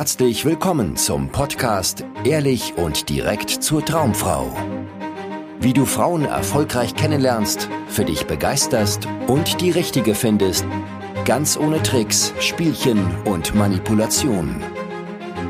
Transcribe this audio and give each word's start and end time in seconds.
herzlich 0.00 0.46
willkommen 0.46 0.96
zum 0.96 1.28
Podcast 1.28 2.06
Ehrlich 2.24 2.72
und 2.78 3.10
direkt 3.10 3.50
zur 3.50 3.84
Traumfrau. 3.84 4.50
Wie 5.60 5.74
du 5.74 5.84
Frauen 5.84 6.24
erfolgreich 6.24 6.94
kennenlernst, 6.94 7.68
für 7.86 8.06
dich 8.06 8.24
begeisterst 8.26 9.06
und 9.26 9.60
die 9.60 9.70
richtige 9.70 10.14
findest, 10.14 10.64
ganz 11.26 11.58
ohne 11.58 11.82
Tricks, 11.82 12.32
Spielchen 12.40 13.14
und 13.26 13.54
Manipulation. 13.54 14.62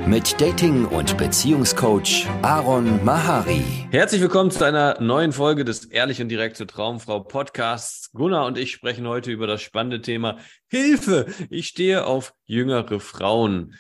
Mit 0.05 0.41
Dating- 0.41 0.87
und 0.87 1.17
Beziehungscoach 1.17 2.27
Aaron 2.43 3.05
Mahari. 3.05 3.63
Herzlich 3.93 4.21
willkommen 4.21 4.51
zu 4.51 4.65
einer 4.65 5.01
neuen 5.01 5.31
Folge 5.31 5.65
des 5.65 5.85
Ehrlich 5.85 6.21
und 6.21 6.29
direkt 6.29 6.57
zur 6.57 6.67
Traumfrau 6.67 7.21
Podcasts. 7.21 8.11
Gunnar 8.11 8.47
und 8.47 8.59
ich 8.59 8.73
sprechen 8.73 9.07
heute 9.07 9.31
über 9.31 9.47
das 9.47 9.63
spannende 9.63 10.03
Thema 10.03 10.39
Hilfe. 10.67 11.27
Ich 11.51 11.69
stehe 11.69 12.05
auf 12.05 12.35
jüngere 12.47 12.99
Frauen. 12.99 13.77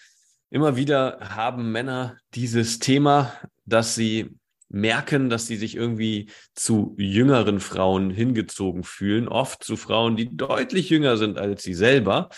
Immer 0.51 0.75
wieder 0.75 1.19
haben 1.21 1.71
Männer 1.71 2.17
dieses 2.35 2.81
Thema, 2.81 3.33
dass 3.67 3.95
sie 3.95 4.31
merken, 4.69 5.31
dass 5.31 5.47
sie 5.47 5.57
sich 5.57 5.77
irgendwie 5.77 6.29
zu 6.55 6.95
jüngeren 6.99 7.61
Frauen 7.61 8.11
hingezogen 8.11 8.83
fühlen, 8.83 9.29
oft 9.29 9.63
zu 9.63 9.77
Frauen, 9.77 10.17
die 10.17 10.37
deutlich 10.37 10.91
jünger 10.91 11.17
sind 11.17 11.39
als 11.39 11.63
sie 11.63 11.75
selber. 11.75 12.31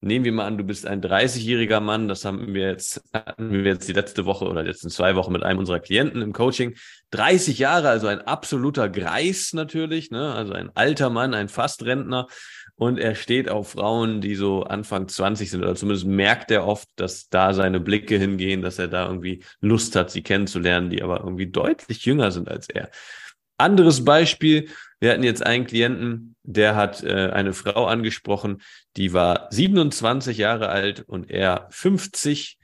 Nehmen 0.00 0.24
wir 0.24 0.32
mal 0.32 0.46
an, 0.46 0.56
du 0.56 0.64
bist 0.64 0.86
ein 0.86 1.02
30-jähriger 1.02 1.80
Mann, 1.80 2.08
das 2.08 2.24
haben 2.24 2.54
wir 2.54 2.70
jetzt, 2.70 3.02
hatten 3.12 3.52
wir 3.52 3.62
jetzt 3.64 3.86
die 3.86 3.92
letzte 3.92 4.24
Woche 4.24 4.46
oder 4.46 4.62
letzten 4.62 4.88
zwei 4.88 5.14
Wochen 5.14 5.32
mit 5.32 5.42
einem 5.42 5.58
unserer 5.58 5.78
Klienten 5.78 6.22
im 6.22 6.32
Coaching. 6.32 6.74
30 7.10 7.58
Jahre, 7.58 7.90
also 7.90 8.06
ein 8.06 8.22
absoluter 8.22 8.88
Greis 8.88 9.52
natürlich, 9.52 10.10
ne? 10.10 10.32
also 10.32 10.54
ein 10.54 10.70
alter 10.74 11.10
Mann, 11.10 11.34
ein 11.34 11.48
Fastrentner. 11.48 12.28
Und 12.80 12.98
er 12.98 13.14
steht 13.14 13.50
auf 13.50 13.72
Frauen, 13.72 14.22
die 14.22 14.34
so 14.34 14.62
Anfang 14.62 15.06
20 15.06 15.50
sind, 15.50 15.62
oder 15.62 15.74
zumindest 15.74 16.06
merkt 16.06 16.50
er 16.50 16.66
oft, 16.66 16.88
dass 16.96 17.28
da 17.28 17.52
seine 17.52 17.78
Blicke 17.78 18.16
hingehen, 18.16 18.62
dass 18.62 18.78
er 18.78 18.88
da 18.88 19.04
irgendwie 19.06 19.44
Lust 19.60 19.96
hat, 19.96 20.10
sie 20.10 20.22
kennenzulernen, 20.22 20.88
die 20.88 21.02
aber 21.02 21.20
irgendwie 21.20 21.48
deutlich 21.48 22.06
jünger 22.06 22.30
sind 22.30 22.48
als 22.48 22.70
er. 22.70 22.88
Anderes 23.58 24.02
Beispiel, 24.02 24.70
wir 24.98 25.12
hatten 25.12 25.24
jetzt 25.24 25.44
einen 25.44 25.66
Klienten, 25.66 26.36
der 26.42 26.74
hat 26.74 27.02
äh, 27.02 27.28
eine 27.28 27.52
Frau 27.52 27.84
angesprochen, 27.84 28.62
die 28.96 29.12
war 29.12 29.48
27 29.50 30.38
Jahre 30.38 30.70
alt 30.70 31.00
und 31.06 31.30
er 31.30 31.66
50. 31.72 32.56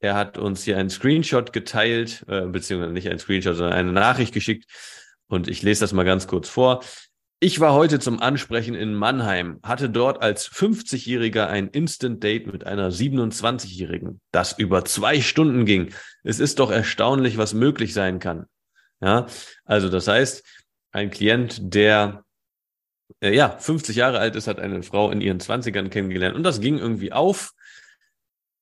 Er 0.00 0.14
hat 0.14 0.38
uns 0.38 0.64
hier 0.64 0.78
einen 0.78 0.88
Screenshot 0.88 1.52
geteilt, 1.52 2.24
äh, 2.26 2.46
beziehungsweise 2.46 2.94
nicht 2.94 3.10
ein 3.10 3.18
Screenshot, 3.18 3.56
sondern 3.56 3.74
eine 3.74 3.92
Nachricht 3.92 4.32
geschickt. 4.32 4.64
Und 5.26 5.46
ich 5.46 5.60
lese 5.60 5.80
das 5.80 5.92
mal 5.92 6.04
ganz 6.04 6.26
kurz 6.26 6.48
vor. 6.48 6.82
Ich 7.40 7.60
war 7.60 7.72
heute 7.72 8.00
zum 8.00 8.20
Ansprechen 8.20 8.74
in 8.74 8.94
Mannheim, 8.94 9.60
hatte 9.62 9.88
dort 9.88 10.22
als 10.22 10.50
50-Jähriger 10.50 11.46
ein 11.46 11.68
Instant 11.68 12.24
Date 12.24 12.48
mit 12.48 12.66
einer 12.66 12.90
27-Jährigen, 12.90 14.20
das 14.32 14.58
über 14.58 14.84
zwei 14.84 15.20
Stunden 15.20 15.64
ging. 15.64 15.94
Es 16.24 16.40
ist 16.40 16.58
doch 16.58 16.72
erstaunlich, 16.72 17.38
was 17.38 17.54
möglich 17.54 17.94
sein 17.94 18.18
kann. 18.18 18.46
Ja, 19.00 19.26
also 19.64 19.88
das 19.88 20.08
heißt, 20.08 20.44
ein 20.90 21.10
Klient, 21.10 21.60
der 21.62 22.24
äh, 23.20 23.32
ja 23.32 23.56
50 23.56 23.94
Jahre 23.94 24.18
alt 24.18 24.34
ist, 24.34 24.48
hat 24.48 24.58
eine 24.58 24.82
Frau 24.82 25.12
in 25.12 25.20
ihren 25.20 25.38
20ern 25.38 25.90
kennengelernt 25.90 26.34
und 26.34 26.42
das 26.42 26.60
ging 26.60 26.78
irgendwie 26.78 27.12
auf. 27.12 27.52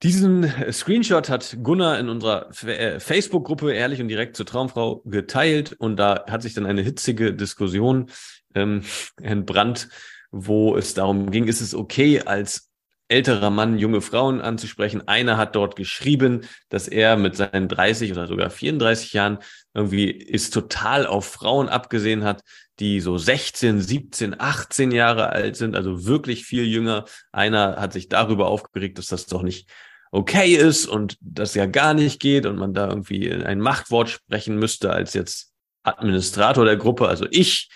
Diesen 0.03 0.53
Screenshot 0.73 1.31
hat 1.31 1.57
Gunnar 1.63 1.99
in 1.99 2.11
unserer 2.11 2.51
äh, 2.65 3.01
Facebook-Gruppe 3.01 3.73
ehrlich 3.73 4.01
und 4.01 4.09
direkt 4.09 4.37
zur 4.37 4.45
Traumfrau 4.45 5.03
geteilt 5.07 5.73
und 5.73 5.97
da 5.97 6.27
hat 6.29 6.43
sich 6.43 6.53
dann 6.53 6.67
eine 6.67 6.83
hitzige 6.83 7.33
Diskussion 7.33 8.11
ähm, 8.55 8.83
entbrannt, 9.23 9.89
wo 10.31 10.77
es 10.77 10.93
darum 10.93 11.31
ging, 11.31 11.49
ist 11.49 11.63
es 11.63 11.75
okay, 11.75 12.21
als 12.21 12.71
älterer 13.09 13.51
Mann 13.51 13.79
junge 13.79 14.01
Frauen 14.01 14.41
anzusprechen. 14.41 15.07
Einer 15.07 15.37
hat 15.37 15.55
dort 15.55 15.77
geschrieben, 15.77 16.43
dass 16.69 16.89
er 16.89 17.17
mit 17.17 17.37
seinen 17.37 17.69
30 17.69 18.13
oder 18.13 18.27
sogar 18.27 18.51
34 18.51 19.13
Jahren 19.13 19.39
irgendwie 19.75 20.11
ist 20.11 20.53
total 20.53 21.07
auf 21.07 21.25
Frauen 21.25 21.69
abgesehen 21.69 22.25
hat, 22.25 22.43
die 22.81 23.01
so 23.01 23.17
16, 23.17 23.81
17, 23.81 24.39
18 24.39 24.91
Jahre 24.91 25.31
alt 25.31 25.57
sind, 25.57 25.77
also 25.77 26.05
wirklich 26.05 26.45
viel 26.45 26.65
jünger. 26.65 27.05
Einer 27.33 27.77
hat 27.77 27.93
sich 27.93 28.09
darüber 28.09 28.49
aufgeregt, 28.49 28.99
dass 28.99 29.07
das 29.07 29.27
doch 29.27 29.43
nicht 29.43 29.71
okay 30.11 30.55
ist 30.55 30.87
und 30.87 31.17
das 31.21 31.55
ja 31.55 31.67
gar 31.67 31.95
nicht 31.95 32.21
geht 32.21 32.47
und 32.47 32.57
man 32.57 32.75
da 32.75 32.89
irgendwie 32.89 33.33
ein 33.33 33.61
Machtwort 33.61 34.09
sprechen 34.09 34.59
müsste 34.59 34.93
als 34.93 35.15
jetzt 35.15 35.53
Administrator 35.83 36.65
der 36.65 36.77
Gruppe. 36.77 37.09
Also 37.09 37.27
ich 37.31 37.71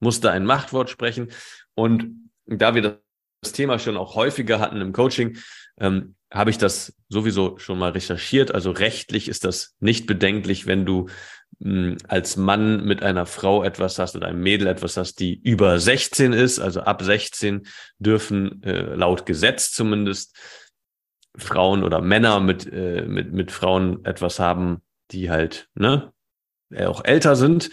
musste 0.00 0.30
ein 0.30 0.44
Machtwort 0.44 0.90
sprechen. 0.90 1.30
Und 1.74 2.30
da 2.46 2.74
wir 2.74 3.00
das 3.42 3.52
Thema 3.52 3.78
schon 3.78 3.96
auch 3.96 4.14
häufiger 4.14 4.60
hatten 4.60 4.80
im 4.80 4.92
Coaching, 4.92 5.38
ähm, 5.80 6.14
habe 6.32 6.50
ich 6.50 6.58
das 6.58 6.94
sowieso 7.08 7.58
schon 7.58 7.78
mal 7.78 7.92
recherchiert. 7.92 8.54
Also 8.54 8.70
rechtlich 8.70 9.28
ist 9.28 9.44
das 9.44 9.74
nicht 9.80 10.06
bedenklich, 10.06 10.66
wenn 10.66 10.84
du 10.84 11.08
hm, 11.62 11.96
als 12.06 12.36
Mann 12.36 12.84
mit 12.84 13.02
einer 13.02 13.26
Frau 13.26 13.64
etwas 13.64 13.98
hast 13.98 14.14
oder 14.14 14.28
einem 14.28 14.42
Mädel 14.42 14.66
etwas 14.66 14.96
hast, 14.96 15.20
die 15.20 15.34
über 15.34 15.78
16 15.78 16.32
ist. 16.32 16.58
Also 16.58 16.80
ab 16.80 17.02
16 17.02 17.66
dürfen 17.98 18.62
äh, 18.62 18.94
laut 18.94 19.24
Gesetz 19.24 19.72
zumindest 19.72 20.36
Frauen 21.36 21.84
oder 21.84 22.00
Männer 22.00 22.40
mit, 22.40 22.70
äh, 22.72 23.02
mit, 23.06 23.32
mit 23.32 23.52
Frauen 23.52 24.04
etwas 24.04 24.38
haben, 24.40 24.82
die 25.10 25.30
halt 25.30 25.68
ne, 25.74 26.12
auch 26.76 27.04
älter 27.04 27.36
sind. 27.36 27.70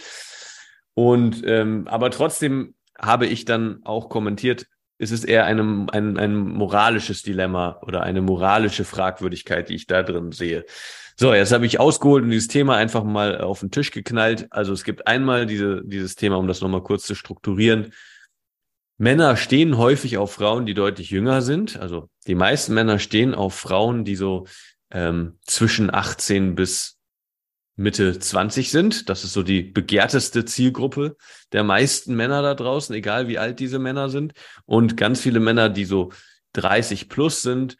Und 0.94 1.42
ähm, 1.44 1.86
aber 1.88 2.10
trotzdem 2.10 2.74
habe 2.98 3.26
ich 3.26 3.44
dann 3.44 3.80
auch 3.84 4.08
kommentiert, 4.08 4.66
ist 4.98 5.12
es 5.12 5.24
eher 5.24 5.44
einem, 5.44 5.88
ein, 5.90 6.16
ein 6.16 6.36
moralisches 6.36 7.22
Dilemma 7.22 7.80
oder 7.82 8.02
eine 8.02 8.22
moralische 8.22 8.84
Fragwürdigkeit, 8.84 9.68
die 9.68 9.74
ich 9.74 9.86
da 9.86 10.02
drin 10.02 10.32
sehe. 10.32 10.64
So, 11.18 11.32
jetzt 11.34 11.52
habe 11.52 11.66
ich 11.66 11.80
ausgeholt 11.80 12.24
und 12.24 12.30
dieses 12.30 12.48
Thema 12.48 12.76
einfach 12.76 13.04
mal 13.04 13.40
auf 13.40 13.60
den 13.60 13.70
Tisch 13.70 13.90
geknallt. 13.90 14.46
Also 14.50 14.72
es 14.72 14.84
gibt 14.84 15.06
einmal 15.06 15.46
diese, 15.46 15.82
dieses 15.84 16.14
Thema, 16.14 16.36
um 16.36 16.46
das 16.46 16.60
nochmal 16.60 16.82
kurz 16.82 17.04
zu 17.04 17.14
strukturieren. 17.14 17.92
Männer 18.98 19.36
stehen 19.36 19.76
häufig 19.76 20.16
auf 20.16 20.32
Frauen, 20.32 20.66
die 20.66 20.74
deutlich 20.74 21.10
jünger 21.10 21.42
sind. 21.42 21.78
Also 21.78 22.08
die 22.26 22.34
meisten 22.34 22.74
Männer 22.74 22.98
stehen 22.98 23.34
auf 23.34 23.54
Frauen, 23.54 24.04
die 24.04 24.16
so 24.16 24.46
ähm, 24.90 25.38
zwischen 25.44 25.92
18 25.92 26.54
bis 26.54 26.98
Mitte 27.76 28.18
20 28.18 28.70
sind. 28.70 29.08
Das 29.10 29.22
ist 29.22 29.34
so 29.34 29.42
die 29.42 29.62
begehrteste 29.62 30.46
Zielgruppe 30.46 31.16
der 31.52 31.62
meisten 31.62 32.14
Männer 32.14 32.40
da 32.40 32.54
draußen, 32.54 32.94
egal 32.94 33.28
wie 33.28 33.38
alt 33.38 33.60
diese 33.60 33.78
Männer 33.78 34.08
sind. 34.08 34.32
Und 34.64 34.96
ganz 34.96 35.20
viele 35.20 35.40
Männer, 35.40 35.68
die 35.68 35.84
so 35.84 36.12
30 36.54 37.10
plus 37.10 37.42
sind, 37.42 37.76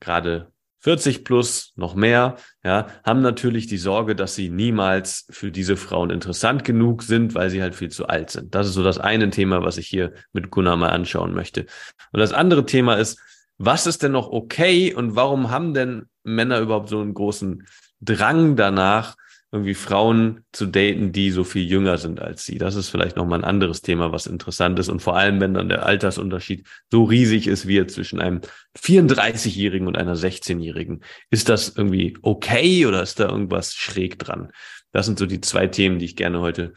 gerade 0.00 0.52
40 0.80 1.24
plus, 1.24 1.72
noch 1.76 1.94
mehr, 1.94 2.36
ja, 2.62 2.86
haben 3.04 3.22
natürlich 3.22 3.66
die 3.66 3.78
Sorge, 3.78 4.14
dass 4.14 4.34
sie 4.34 4.50
niemals 4.50 5.26
für 5.30 5.50
diese 5.50 5.76
Frauen 5.76 6.10
interessant 6.10 6.64
genug 6.64 7.02
sind, 7.02 7.34
weil 7.34 7.50
sie 7.50 7.62
halt 7.62 7.74
viel 7.74 7.90
zu 7.90 8.06
alt 8.06 8.30
sind. 8.30 8.54
Das 8.54 8.66
ist 8.66 8.74
so 8.74 8.84
das 8.84 8.98
eine 8.98 9.30
Thema, 9.30 9.62
was 9.62 9.78
ich 9.78 9.88
hier 9.88 10.12
mit 10.32 10.50
Gunnar 10.50 10.76
mal 10.76 10.90
anschauen 10.90 11.34
möchte. 11.34 11.66
Und 12.12 12.20
das 12.20 12.32
andere 12.32 12.66
Thema 12.66 12.94
ist, 12.94 13.18
was 13.58 13.86
ist 13.86 14.02
denn 14.02 14.12
noch 14.12 14.28
okay 14.28 14.94
und 14.94 15.16
warum 15.16 15.50
haben 15.50 15.74
denn 15.74 16.06
Männer 16.24 16.60
überhaupt 16.60 16.88
so 16.88 17.00
einen 17.00 17.14
großen 17.14 17.66
Drang 18.00 18.56
danach, 18.56 19.16
irgendwie 19.56 19.74
Frauen 19.74 20.44
zu 20.52 20.66
daten, 20.66 21.12
die 21.12 21.30
so 21.30 21.44
viel 21.44 21.64
jünger 21.64 21.98
sind 21.98 22.20
als 22.20 22.44
sie. 22.44 22.58
Das 22.58 22.74
ist 22.74 22.88
vielleicht 22.88 23.16
nochmal 23.16 23.40
ein 23.40 23.44
anderes 23.44 23.82
Thema, 23.82 24.12
was 24.12 24.26
interessant 24.26 24.78
ist. 24.78 24.88
Und 24.88 25.00
vor 25.00 25.16
allem, 25.16 25.40
wenn 25.40 25.54
dann 25.54 25.68
der 25.68 25.84
Altersunterschied 25.84 26.66
so 26.90 27.04
riesig 27.04 27.46
ist 27.46 27.66
wie 27.66 27.84
zwischen 27.86 28.20
einem 28.20 28.40
34-Jährigen 28.78 29.88
und 29.88 29.96
einer 29.96 30.14
16-Jährigen. 30.14 31.02
Ist 31.30 31.48
das 31.48 31.74
irgendwie 31.76 32.16
okay 32.22 32.86
oder 32.86 33.02
ist 33.02 33.18
da 33.18 33.28
irgendwas 33.28 33.74
schräg 33.74 34.18
dran? 34.18 34.52
Das 34.92 35.06
sind 35.06 35.18
so 35.18 35.26
die 35.26 35.40
zwei 35.40 35.66
Themen, 35.66 35.98
die 35.98 36.06
ich 36.06 36.16
gerne 36.16 36.40
heute 36.40 36.72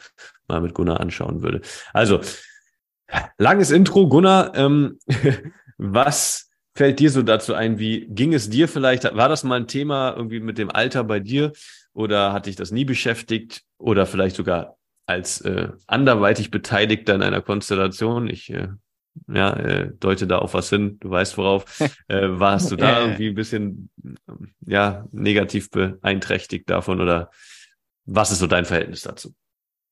mal 0.47 0.62
mit 0.62 0.73
Gunnar 0.73 1.00
anschauen 1.00 1.41
würde. 1.41 1.62
Also, 1.94 2.22
langes 3.38 3.72
Intro. 3.72 4.07
Gunnar, 4.07 4.56
ähm, 4.56 5.00
was 5.78 6.50
fällt 6.75 7.00
dir 7.00 7.12
so 7.12 7.23
dazu 7.23 7.53
ein? 7.53 7.79
Wie 7.79 8.07
ging 8.07 8.34
es 8.34 8.50
dir 8.50 8.68
vielleicht? 8.68 9.03
War 9.03 9.29
das 9.29 9.44
mal 9.44 9.59
ein 9.59 9.68
Thema 9.68 10.13
irgendwie 10.16 10.39
mit 10.39 10.57
dem 10.57 10.69
Alter 10.69 11.04
bei 11.04 11.19
dir? 11.19 11.51
Oder 11.94 12.33
hat 12.33 12.45
dich 12.45 12.56
das 12.56 12.71
nie 12.71 12.86
beschäftigt? 12.86 13.63
Oder 13.77 14.06
vielleicht 14.06 14.36
sogar 14.36 14.77
als 15.06 15.41
äh, 15.41 15.69
anderweitig 15.88 16.51
Beteiligter 16.51 17.15
in 17.15 17.24
einer 17.24 17.41
Konstellation? 17.41 18.27
Ich 18.27 18.50
äh, 18.51 18.69
ja, 19.27 19.53
äh, 19.53 19.91
deute 20.00 20.27
da 20.27 20.39
auf 20.39 20.53
was 20.53 20.69
hin, 20.69 20.97
du 21.00 21.09
weißt 21.09 21.38
worauf. 21.38 21.65
Äh, 22.07 22.39
warst 22.39 22.71
du 22.71 22.75
da 22.75 23.01
irgendwie 23.01 23.27
ein 23.27 23.36
bisschen 23.36 23.91
ja, 24.65 25.06
negativ 25.12 25.69
beeinträchtigt 25.69 26.68
davon 26.68 27.01
oder 27.01 27.30
was 28.06 28.31
ist 28.31 28.39
so 28.39 28.47
dein 28.47 28.65
Verhältnis 28.65 29.01
dazu? 29.01 29.35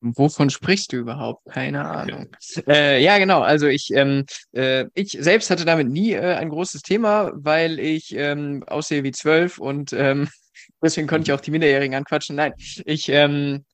Wovon 0.00 0.50
sprichst 0.50 0.92
du 0.92 0.96
überhaupt? 0.96 1.44
Keine 1.50 1.84
Ahnung. 1.84 2.28
Ja, 2.56 2.62
äh, 2.72 3.02
ja 3.02 3.18
genau. 3.18 3.40
Also 3.40 3.66
ich, 3.66 3.90
ähm, 3.92 4.26
äh, 4.52 4.86
ich 4.94 5.16
selbst 5.20 5.50
hatte 5.50 5.64
damit 5.64 5.88
nie 5.88 6.12
äh, 6.12 6.34
ein 6.34 6.48
großes 6.48 6.82
Thema, 6.82 7.30
weil 7.34 7.78
ich 7.78 8.14
ähm, 8.16 8.64
aussehe 8.66 9.04
wie 9.04 9.12
zwölf 9.12 9.58
und 9.58 9.92
ähm, 9.92 10.28
Deswegen 10.82 11.06
konnte 11.06 11.30
ich 11.30 11.32
auch 11.36 11.40
die 11.40 11.50
Minderjährigen 11.50 11.96
anquatschen. 11.96 12.36
Nein, 12.36 12.52
ich, 12.84 13.08
ähm, 13.08 13.64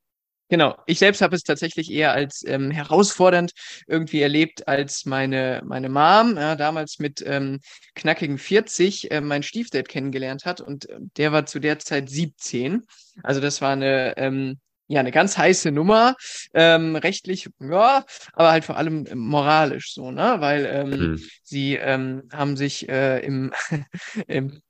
Genau, 0.50 0.76
ich 0.86 0.98
selbst 0.98 1.22
habe 1.22 1.34
es 1.34 1.42
tatsächlich 1.42 1.90
eher 1.90 2.12
als 2.12 2.44
ähm, 2.46 2.70
herausfordernd 2.70 3.52
irgendwie 3.86 4.20
erlebt, 4.20 4.68
als 4.68 5.06
meine, 5.06 5.62
meine 5.64 5.88
Mom 5.88 6.36
ja, 6.36 6.54
damals 6.54 6.98
mit 6.98 7.24
ähm, 7.26 7.60
knackigen 7.94 8.36
40 8.36 9.10
äh, 9.10 9.20
mein 9.22 9.42
Stiefdad 9.42 9.88
kennengelernt 9.88 10.44
hat 10.44 10.60
und 10.60 10.88
äh, 10.90 10.98
der 11.16 11.32
war 11.32 11.46
zu 11.46 11.60
der 11.60 11.78
Zeit 11.78 12.10
17. 12.10 12.82
Also 13.22 13.40
das 13.40 13.62
war 13.62 13.72
eine, 13.72 14.18
ähm, 14.18 14.60
ja, 14.86 15.00
eine 15.00 15.12
ganz 15.12 15.38
heiße 15.38 15.72
Nummer, 15.72 16.14
ähm, 16.52 16.94
rechtlich, 16.94 17.48
ja, 17.58 18.04
aber 18.34 18.50
halt 18.52 18.64
vor 18.64 18.76
allem 18.76 19.08
moralisch 19.14 19.94
so, 19.94 20.10
ne? 20.10 20.36
Weil 20.40 20.66
ähm, 20.66 20.90
mhm. 20.90 21.22
sie 21.42 21.76
ähm, 21.76 22.28
haben 22.30 22.58
sich 22.58 22.86
äh, 22.90 23.20
im, 23.20 23.50
im 24.28 24.60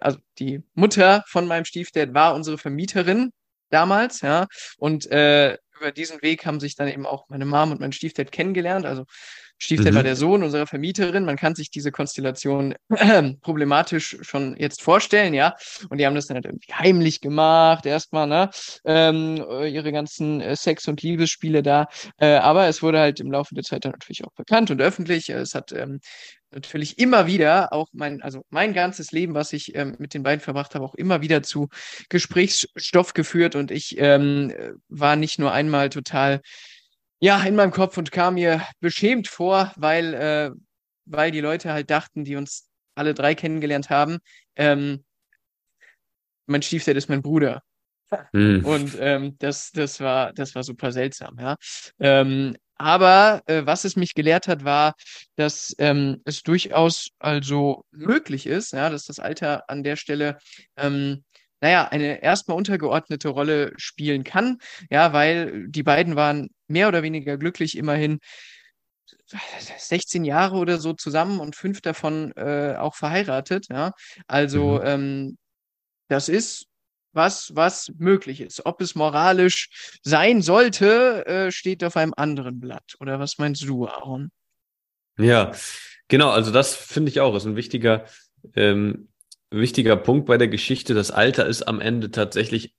also 0.00 0.18
die 0.38 0.62
Mutter 0.74 1.24
von 1.26 1.46
meinem 1.46 1.64
Stiefdad 1.64 2.14
war 2.14 2.34
unsere 2.34 2.58
Vermieterin 2.58 3.32
damals, 3.70 4.20
ja. 4.20 4.46
Und 4.78 5.10
äh, 5.10 5.56
über 5.78 5.92
diesen 5.92 6.20
Weg 6.22 6.44
haben 6.44 6.60
sich 6.60 6.76
dann 6.76 6.88
eben 6.88 7.06
auch 7.06 7.28
meine 7.28 7.46
Mom 7.46 7.72
und 7.72 7.80
mein 7.80 7.92
Stiefdad 7.92 8.32
kennengelernt. 8.32 8.84
Also 8.84 9.04
Stiefdad 9.62 9.92
mhm. 9.92 9.96
war 9.96 10.02
der 10.02 10.16
Sohn 10.16 10.42
unserer 10.42 10.66
Vermieterin. 10.66 11.24
Man 11.24 11.36
kann 11.36 11.54
sich 11.54 11.70
diese 11.70 11.92
Konstellation 11.92 12.74
äh, 12.88 13.34
problematisch 13.40 14.16
schon 14.22 14.56
jetzt 14.58 14.82
vorstellen, 14.82 15.34
ja. 15.34 15.54
Und 15.90 15.98
die 15.98 16.06
haben 16.06 16.14
das 16.14 16.26
dann 16.26 16.36
halt 16.36 16.46
irgendwie 16.46 16.72
heimlich 16.72 17.20
gemacht, 17.20 17.84
erstmal, 17.86 18.26
ne? 18.26 18.50
Ähm, 18.84 19.36
ihre 19.36 19.92
ganzen 19.92 20.40
äh, 20.40 20.56
Sex- 20.56 20.88
und 20.88 21.02
Liebesspiele 21.02 21.62
da. 21.62 21.88
Äh, 22.18 22.36
aber 22.36 22.68
es 22.68 22.82
wurde 22.82 22.98
halt 22.98 23.20
im 23.20 23.30
Laufe 23.30 23.54
der 23.54 23.64
Zeit 23.64 23.84
dann 23.84 23.92
natürlich 23.92 24.24
auch 24.24 24.32
bekannt 24.32 24.70
und 24.70 24.80
öffentlich. 24.80 25.28
Es 25.28 25.54
hat 25.54 25.72
ähm, 25.72 26.00
natürlich 26.50 26.98
immer 26.98 27.26
wieder 27.26 27.72
auch 27.72 27.88
mein, 27.92 28.22
also 28.22 28.44
mein 28.50 28.72
ganzes 28.72 29.12
Leben, 29.12 29.34
was 29.34 29.52
ich 29.52 29.74
ähm, 29.74 29.96
mit 29.98 30.14
den 30.14 30.22
beiden 30.22 30.40
verbracht 30.40 30.74
habe, 30.74 30.84
auch 30.84 30.94
immer 30.94 31.20
wieder 31.22 31.42
zu 31.42 31.68
Gesprächsstoff 32.08 33.14
geführt 33.14 33.54
und 33.56 33.70
ich 33.70 33.98
ähm, 33.98 34.52
war 34.88 35.16
nicht 35.16 35.38
nur 35.38 35.52
einmal 35.52 35.90
total 35.90 36.40
ja 37.20 37.42
in 37.42 37.54
meinem 37.54 37.70
Kopf 37.70 37.96
und 37.98 38.12
kam 38.12 38.34
mir 38.34 38.62
beschämt 38.80 39.28
vor, 39.28 39.72
weil 39.76 40.14
äh, 40.14 40.50
weil 41.06 41.30
die 41.30 41.40
Leute 41.40 41.72
halt 41.72 41.90
dachten, 41.90 42.24
die 42.24 42.36
uns 42.36 42.68
alle 42.94 43.14
drei 43.14 43.34
kennengelernt 43.34 43.90
haben, 43.90 44.18
ähm, 44.56 45.04
mein 46.46 46.62
Stiefdad 46.62 46.96
ist 46.96 47.08
mein 47.08 47.22
Bruder. 47.22 47.62
Hm. 48.32 48.64
Und 48.64 48.96
ähm, 48.98 49.36
das, 49.38 49.70
das 49.70 50.00
war, 50.00 50.32
das 50.32 50.54
war 50.54 50.64
super 50.64 50.90
seltsam, 50.90 51.38
ja. 51.38 51.56
Ähm, 52.00 52.56
aber 52.80 53.42
äh, 53.46 53.66
was 53.66 53.84
es 53.84 53.94
mich 53.94 54.14
gelehrt 54.14 54.48
hat, 54.48 54.64
war, 54.64 54.94
dass 55.36 55.74
ähm, 55.78 56.22
es 56.24 56.42
durchaus 56.42 57.10
also 57.18 57.84
möglich 57.90 58.46
ist, 58.46 58.72
ja, 58.72 58.88
dass 58.88 59.04
das 59.04 59.18
Alter 59.18 59.68
an 59.68 59.82
der 59.82 59.96
Stelle 59.96 60.38
ähm, 60.78 61.22
naja, 61.60 61.88
eine 61.88 62.22
erstmal 62.22 62.56
untergeordnete 62.56 63.28
Rolle 63.28 63.74
spielen 63.76 64.24
kann, 64.24 64.56
ja, 64.88 65.12
weil 65.12 65.68
die 65.68 65.82
beiden 65.82 66.16
waren 66.16 66.48
mehr 66.68 66.88
oder 66.88 67.02
weniger 67.02 67.36
glücklich, 67.36 67.76
immerhin 67.76 68.18
16 69.78 70.24
Jahre 70.24 70.56
oder 70.56 70.78
so 70.78 70.94
zusammen 70.94 71.38
und 71.38 71.56
fünf 71.56 71.82
davon 71.82 72.32
äh, 72.36 72.76
auch 72.78 72.94
verheiratet, 72.94 73.66
ja. 73.68 73.92
Also 74.26 74.80
mhm. 74.80 74.86
ähm, 74.86 75.38
das 76.08 76.30
ist 76.30 76.69
was, 77.12 77.54
was 77.54 77.92
möglich 77.98 78.40
ist. 78.40 78.64
Ob 78.66 78.80
es 78.80 78.94
moralisch 78.94 79.98
sein 80.02 80.42
sollte, 80.42 81.26
äh, 81.26 81.52
steht 81.52 81.84
auf 81.84 81.96
einem 81.96 82.14
anderen 82.16 82.60
Blatt. 82.60 82.96
Oder 83.00 83.18
was 83.18 83.38
meinst 83.38 83.62
du, 83.62 83.86
Aaron? 83.86 84.30
Ja, 85.18 85.52
genau. 86.08 86.30
Also 86.30 86.50
das 86.50 86.74
finde 86.74 87.10
ich 87.10 87.20
auch, 87.20 87.34
ist 87.34 87.46
ein 87.46 87.56
wichtiger, 87.56 88.04
ähm, 88.54 89.08
wichtiger 89.50 89.96
Punkt 89.96 90.26
bei 90.26 90.38
der 90.38 90.48
Geschichte. 90.48 90.94
Das 90.94 91.10
Alter 91.10 91.46
ist 91.46 91.62
am 91.62 91.80
Ende 91.80 92.10
tatsächlich 92.10 92.74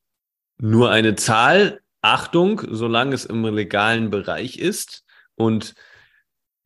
nur 0.58 0.92
eine 0.92 1.16
Zahl. 1.16 1.82
Achtung, 2.04 2.64
solange 2.68 3.14
es 3.14 3.26
im 3.26 3.46
legalen 3.46 4.10
Bereich 4.10 4.58
ist 4.58 5.06
und 5.36 5.76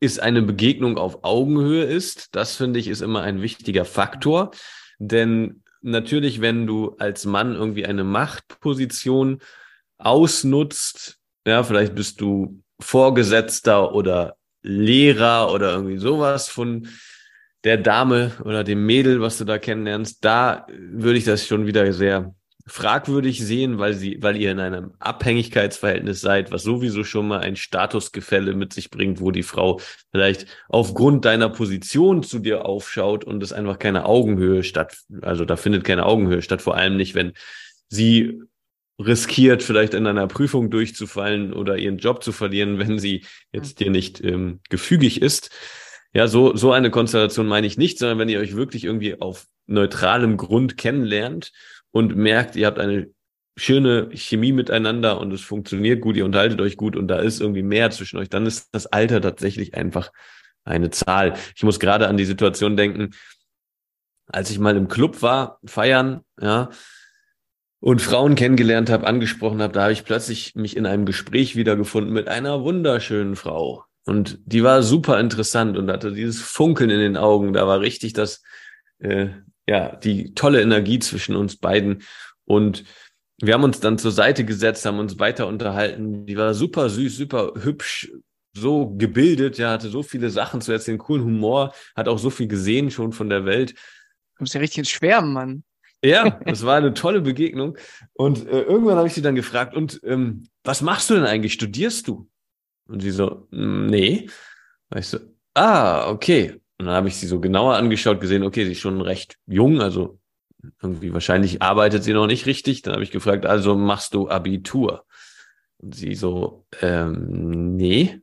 ist 0.00 0.18
eine 0.20 0.40
Begegnung 0.40 0.96
auf 0.96 1.24
Augenhöhe 1.24 1.84
ist, 1.84 2.34
das 2.34 2.56
finde 2.56 2.80
ich 2.80 2.88
ist 2.88 3.02
immer 3.02 3.22
ein 3.22 3.42
wichtiger 3.42 3.84
Faktor. 3.84 4.52
Denn 4.98 5.62
natürlich, 5.86 6.40
wenn 6.40 6.66
du 6.66 6.96
als 6.98 7.24
Mann 7.24 7.54
irgendwie 7.54 7.86
eine 7.86 8.04
Machtposition 8.04 9.40
ausnutzt, 9.98 11.18
ja, 11.46 11.62
vielleicht 11.62 11.94
bist 11.94 12.20
du 12.20 12.62
Vorgesetzter 12.80 13.94
oder 13.94 14.36
Lehrer 14.62 15.52
oder 15.52 15.72
irgendwie 15.72 15.98
sowas 15.98 16.48
von 16.48 16.88
der 17.64 17.78
Dame 17.78 18.32
oder 18.44 18.64
dem 18.64 18.84
Mädel, 18.84 19.20
was 19.20 19.38
du 19.38 19.44
da 19.44 19.58
kennenlernst, 19.58 20.24
da 20.24 20.66
würde 20.68 21.18
ich 21.18 21.24
das 21.24 21.46
schon 21.46 21.66
wieder 21.66 21.92
sehr 21.92 22.34
fragwürdig 22.66 23.44
sehen, 23.44 23.78
weil 23.78 23.94
sie, 23.94 24.18
weil 24.20 24.36
ihr 24.36 24.50
in 24.50 24.58
einem 24.58 24.94
Abhängigkeitsverhältnis 24.98 26.20
seid, 26.20 26.50
was 26.50 26.64
sowieso 26.64 27.04
schon 27.04 27.28
mal 27.28 27.38
ein 27.38 27.54
Statusgefälle 27.54 28.54
mit 28.54 28.72
sich 28.72 28.90
bringt, 28.90 29.20
wo 29.20 29.30
die 29.30 29.44
Frau 29.44 29.80
vielleicht 30.10 30.46
aufgrund 30.68 31.24
deiner 31.24 31.48
Position 31.48 32.24
zu 32.24 32.40
dir 32.40 32.66
aufschaut 32.66 33.24
und 33.24 33.42
es 33.42 33.52
einfach 33.52 33.78
keine 33.78 34.04
Augenhöhe 34.04 34.64
statt, 34.64 34.98
also 35.22 35.44
da 35.44 35.56
findet 35.56 35.84
keine 35.84 36.06
Augenhöhe 36.06 36.42
statt, 36.42 36.60
vor 36.60 36.76
allem 36.76 36.96
nicht, 36.96 37.14
wenn 37.14 37.34
sie 37.88 38.42
riskiert, 38.98 39.62
vielleicht 39.62 39.94
in 39.94 40.06
einer 40.06 40.26
Prüfung 40.26 40.70
durchzufallen 40.70 41.52
oder 41.52 41.76
ihren 41.76 41.98
Job 41.98 42.24
zu 42.24 42.32
verlieren, 42.32 42.78
wenn 42.80 42.98
sie 42.98 43.24
jetzt 43.52 43.78
dir 43.78 43.90
nicht 43.90 44.24
ähm, 44.24 44.60
gefügig 44.70 45.22
ist. 45.22 45.50
Ja, 46.14 46.26
so, 46.28 46.56
so 46.56 46.72
eine 46.72 46.90
Konstellation 46.90 47.46
meine 47.46 47.66
ich 47.66 47.76
nicht, 47.76 47.98
sondern 47.98 48.18
wenn 48.18 48.28
ihr 48.28 48.40
euch 48.40 48.56
wirklich 48.56 48.84
irgendwie 48.84 49.20
auf 49.20 49.46
neutralem 49.66 50.36
Grund 50.36 50.78
kennenlernt 50.78 51.52
und 51.96 52.14
merkt, 52.14 52.56
ihr 52.56 52.66
habt 52.66 52.78
eine 52.78 53.08
schöne 53.56 54.10
Chemie 54.12 54.52
miteinander 54.52 55.18
und 55.18 55.32
es 55.32 55.40
funktioniert 55.40 56.02
gut, 56.02 56.14
ihr 56.16 56.26
unterhaltet 56.26 56.60
euch 56.60 56.76
gut 56.76 56.94
und 56.94 57.08
da 57.08 57.20
ist 57.20 57.40
irgendwie 57.40 57.62
mehr 57.62 57.90
zwischen 57.90 58.18
euch, 58.18 58.28
dann 58.28 58.44
ist 58.44 58.68
das 58.72 58.86
Alter 58.86 59.22
tatsächlich 59.22 59.74
einfach 59.74 60.12
eine 60.64 60.90
Zahl. 60.90 61.32
Ich 61.56 61.62
muss 61.62 61.80
gerade 61.80 62.06
an 62.06 62.18
die 62.18 62.26
Situation 62.26 62.76
denken, 62.76 63.14
als 64.26 64.50
ich 64.50 64.58
mal 64.58 64.76
im 64.76 64.88
Club 64.88 65.22
war, 65.22 65.58
feiern, 65.64 66.20
ja, 66.38 66.68
und 67.80 68.02
Frauen 68.02 68.34
kennengelernt 68.34 68.90
habe, 68.90 69.06
angesprochen 69.06 69.62
habe, 69.62 69.72
da 69.72 69.84
habe 69.84 69.92
ich 69.94 70.04
plötzlich 70.04 70.54
mich 70.54 70.76
in 70.76 70.84
einem 70.84 71.06
Gespräch 71.06 71.56
wiedergefunden 71.56 72.12
mit 72.12 72.28
einer 72.28 72.62
wunderschönen 72.62 73.36
Frau. 73.36 73.84
Und 74.04 74.38
die 74.44 74.62
war 74.62 74.82
super 74.82 75.18
interessant 75.18 75.78
und 75.78 75.90
hatte 75.90 76.12
dieses 76.12 76.42
Funkeln 76.42 76.90
in 76.90 77.00
den 77.00 77.16
Augen. 77.16 77.54
Da 77.54 77.66
war 77.66 77.80
richtig 77.80 78.12
das, 78.12 78.42
äh, 78.98 79.28
ja, 79.66 79.96
die 79.96 80.34
tolle 80.34 80.62
Energie 80.62 80.98
zwischen 80.98 81.36
uns 81.36 81.56
beiden. 81.56 82.02
Und 82.44 82.84
wir 83.40 83.54
haben 83.54 83.64
uns 83.64 83.80
dann 83.80 83.98
zur 83.98 84.12
Seite 84.12 84.44
gesetzt, 84.44 84.86
haben 84.86 84.98
uns 84.98 85.18
weiter 85.18 85.46
unterhalten. 85.46 86.26
Die 86.26 86.36
war 86.36 86.54
super 86.54 86.88
süß, 86.88 87.16
super 87.16 87.52
hübsch, 87.56 88.10
so 88.54 88.94
gebildet, 88.96 89.58
ja, 89.58 89.72
hatte 89.72 89.88
so 89.88 90.02
viele 90.02 90.30
Sachen 90.30 90.60
zu 90.60 90.72
erzählen, 90.72 90.98
coolen 90.98 91.24
Humor, 91.24 91.74
hat 91.94 92.08
auch 92.08 92.18
so 92.18 92.30
viel 92.30 92.48
gesehen 92.48 92.90
schon 92.90 93.12
von 93.12 93.28
der 93.28 93.44
Welt. 93.44 93.72
Du 94.38 94.44
bist 94.44 94.54
ja 94.54 94.60
richtig 94.60 94.78
ins 94.78 94.90
Schwärmen, 94.90 95.32
Mann. 95.32 95.64
Ja, 96.02 96.30
das 96.44 96.64
war 96.64 96.76
eine 96.76 96.94
tolle 96.94 97.20
Begegnung. 97.20 97.76
Und 98.12 98.46
äh, 98.46 98.62
irgendwann 98.62 98.96
habe 98.96 99.08
ich 99.08 99.14
sie 99.14 99.22
dann 99.22 99.34
gefragt, 99.34 99.74
und 99.74 100.00
ähm, 100.04 100.48
was 100.62 100.82
machst 100.82 101.10
du 101.10 101.14
denn 101.14 101.24
eigentlich? 101.24 101.54
Studierst 101.54 102.08
du? 102.08 102.28
Und 102.88 103.00
sie 103.00 103.10
so, 103.10 103.48
nee. 103.50 104.28
Und 104.90 104.98
ich 104.98 105.06
so, 105.08 105.18
ah, 105.54 106.08
okay. 106.08 106.60
Und 106.78 106.86
dann 106.86 106.94
habe 106.94 107.08
ich 107.08 107.16
sie 107.16 107.26
so 107.26 107.40
genauer 107.40 107.76
angeschaut, 107.76 108.20
gesehen, 108.20 108.42
okay, 108.42 108.64
sie 108.64 108.72
ist 108.72 108.80
schon 108.80 109.00
recht 109.00 109.36
jung, 109.46 109.80
also 109.80 110.18
irgendwie 110.82 111.12
wahrscheinlich 111.12 111.62
arbeitet 111.62 112.04
sie 112.04 112.12
noch 112.12 112.26
nicht 112.26 112.46
richtig. 112.46 112.82
Dann 112.82 112.94
habe 112.94 113.04
ich 113.04 113.10
gefragt, 113.10 113.46
also 113.46 113.76
machst 113.76 114.14
du 114.14 114.28
Abitur? 114.28 115.04
Und 115.78 115.94
sie 115.94 116.14
so, 116.14 116.66
ähm, 116.80 117.76
nee. 117.76 118.20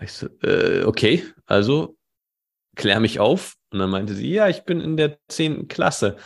Ich 0.00 0.12
so, 0.12 0.28
äh, 0.42 0.84
okay, 0.84 1.24
also 1.46 1.96
klär 2.76 3.00
mich 3.00 3.20
auf. 3.20 3.56
Und 3.70 3.78
dann 3.78 3.90
meinte 3.90 4.14
sie, 4.14 4.32
ja, 4.32 4.48
ich 4.48 4.64
bin 4.64 4.80
in 4.80 4.96
der 4.96 5.18
zehnten 5.28 5.68
Klasse. 5.68 6.16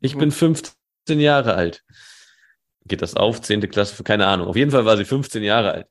Ich 0.00 0.16
bin 0.16 0.30
15 0.30 0.74
Jahre 1.08 1.54
alt. 1.54 1.84
Geht 2.86 3.02
das 3.02 3.14
auf? 3.14 3.40
Zehnte 3.40 3.68
Klasse? 3.68 4.02
Keine 4.02 4.26
Ahnung. 4.26 4.48
Auf 4.48 4.56
jeden 4.56 4.70
Fall 4.70 4.84
war 4.84 4.96
sie 4.96 5.04
15 5.04 5.42
Jahre 5.42 5.72
alt. 5.72 5.86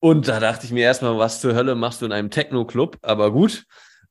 Und 0.00 0.28
da 0.28 0.38
dachte 0.40 0.64
ich 0.64 0.72
mir 0.72 0.84
erstmal, 0.84 1.18
was 1.18 1.40
zur 1.40 1.54
Hölle 1.54 1.74
machst 1.74 2.02
du 2.02 2.06
in 2.06 2.12
einem 2.12 2.30
Techno-Club? 2.30 2.98
Aber 3.02 3.32
gut. 3.32 3.64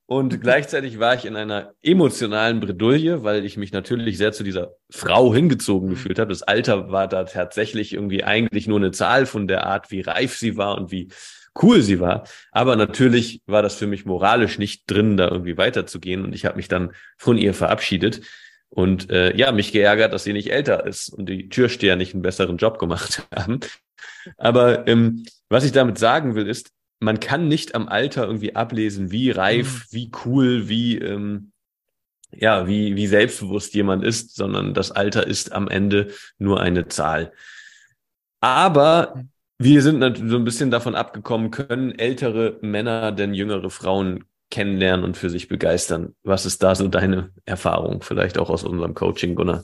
Und 0.06 0.42
gleichzeitig 0.42 1.00
war 1.00 1.16
ich 1.16 1.26
in 1.26 1.36
einer 1.36 1.74
emotionalen 1.82 2.60
Bredouille, 2.60 3.24
weil 3.24 3.46
ich 3.46 3.58
mich 3.58 3.72
natürlich 3.72 4.18
sehr 4.18 4.32
zu 4.32 4.44
dieser 4.44 4.76
Frau 4.90 5.34
hingezogen 5.34 5.90
mhm. 5.90 5.94
gefühlt 5.94 6.20
habe. 6.20 6.30
Das 6.30 6.44
Alter 6.44 6.92
war 6.92 7.08
da 7.08 7.24
tatsächlich 7.26 7.94
irgendwie 7.94 8.24
eigentlich 8.24 8.68
nur 8.68 8.80
eine 8.80 8.92
Zahl 8.92 9.26
von 9.26 9.48
der 9.48 9.66
Art, 9.66 9.92
wie 9.92 10.02
reif 10.02 10.38
sie 10.38 10.58
war 10.58 10.78
und 10.78 10.92
wie 10.92 11.10
cool 11.62 11.82
sie 11.82 12.00
war. 12.00 12.24
Aber 12.52 12.76
natürlich 12.76 13.42
war 13.46 13.62
das 13.62 13.76
für 13.76 13.88
mich 13.88 14.06
moralisch 14.06 14.58
nicht 14.58 14.84
drin, 14.88 15.18
da 15.18 15.28
irgendwie 15.30 15.58
weiterzugehen. 15.58 16.24
Und 16.24 16.34
ich 16.34 16.46
habe 16.46 16.58
mich 16.58 16.68
dann 16.68 16.92
von 17.18 17.38
ihr 17.38 17.54
verabschiedet 17.54 18.22
und 18.70 19.10
äh, 19.10 19.36
ja, 19.36 19.52
mich 19.52 19.72
geärgert, 19.72 20.14
dass 20.14 20.24
sie 20.24 20.34
nicht 20.34 20.52
älter 20.52 20.86
ist 20.86 21.10
und 21.10 21.28
die 21.28 21.50
Türsteher 21.50 21.96
nicht 21.96 22.14
einen 22.14 22.22
besseren 22.22 22.58
Job 22.58 22.80
gemacht 22.80 23.24
haben. 23.36 23.60
Aber 24.38 24.88
ähm, 24.88 25.26
was 25.50 25.64
ich 25.64 25.72
damit 25.72 25.98
sagen 25.98 26.36
will, 26.36 26.48
ist, 26.48 26.72
man 27.00 27.20
kann 27.20 27.48
nicht 27.48 27.76
am 27.76 27.88
Alter 27.88 28.26
irgendwie 28.26 28.56
ablesen, 28.56 29.12
wie 29.12 29.32
reif, 29.32 29.86
mhm. 29.92 29.96
wie 29.96 30.12
cool, 30.26 30.70
wie 30.70 30.98
ähm, 30.98 31.52
ja, 32.32 32.68
wie, 32.68 32.96
wie 32.96 33.08
selbstbewusst 33.08 33.74
jemand 33.74 34.04
ist, 34.04 34.36
sondern 34.36 34.74
das 34.74 34.92
Alter 34.92 35.26
ist 35.26 35.54
am 35.54 35.68
Ende 35.68 36.12
nur 36.38 36.60
eine 36.60 36.88
Zahl. 36.88 37.32
Aber 38.42 39.24
wir 39.58 39.82
sind 39.82 40.00
natürlich 40.00 40.32
so 40.32 40.38
ein 40.38 40.44
bisschen 40.44 40.70
davon 40.70 40.96
abgekommen, 40.96 41.52
können 41.52 41.98
ältere 41.98 42.60
Männer 42.62 43.12
denn 43.12 43.34
jüngere 43.34 43.70
Frauen 43.70 44.26
kennenlernen 44.50 45.04
und 45.04 45.18
für 45.18 45.30
sich 45.30 45.48
begeistern? 45.48 46.16
Was 46.24 46.46
ist 46.46 46.64
da 46.64 46.76
so 46.76 46.88
deine 46.88 47.32
Erfahrung, 47.46 48.02
vielleicht 48.02 48.38
auch 48.38 48.50
aus 48.50 48.64
unserem 48.64 48.94
Coaching, 48.94 49.36
Gunnar? 49.36 49.64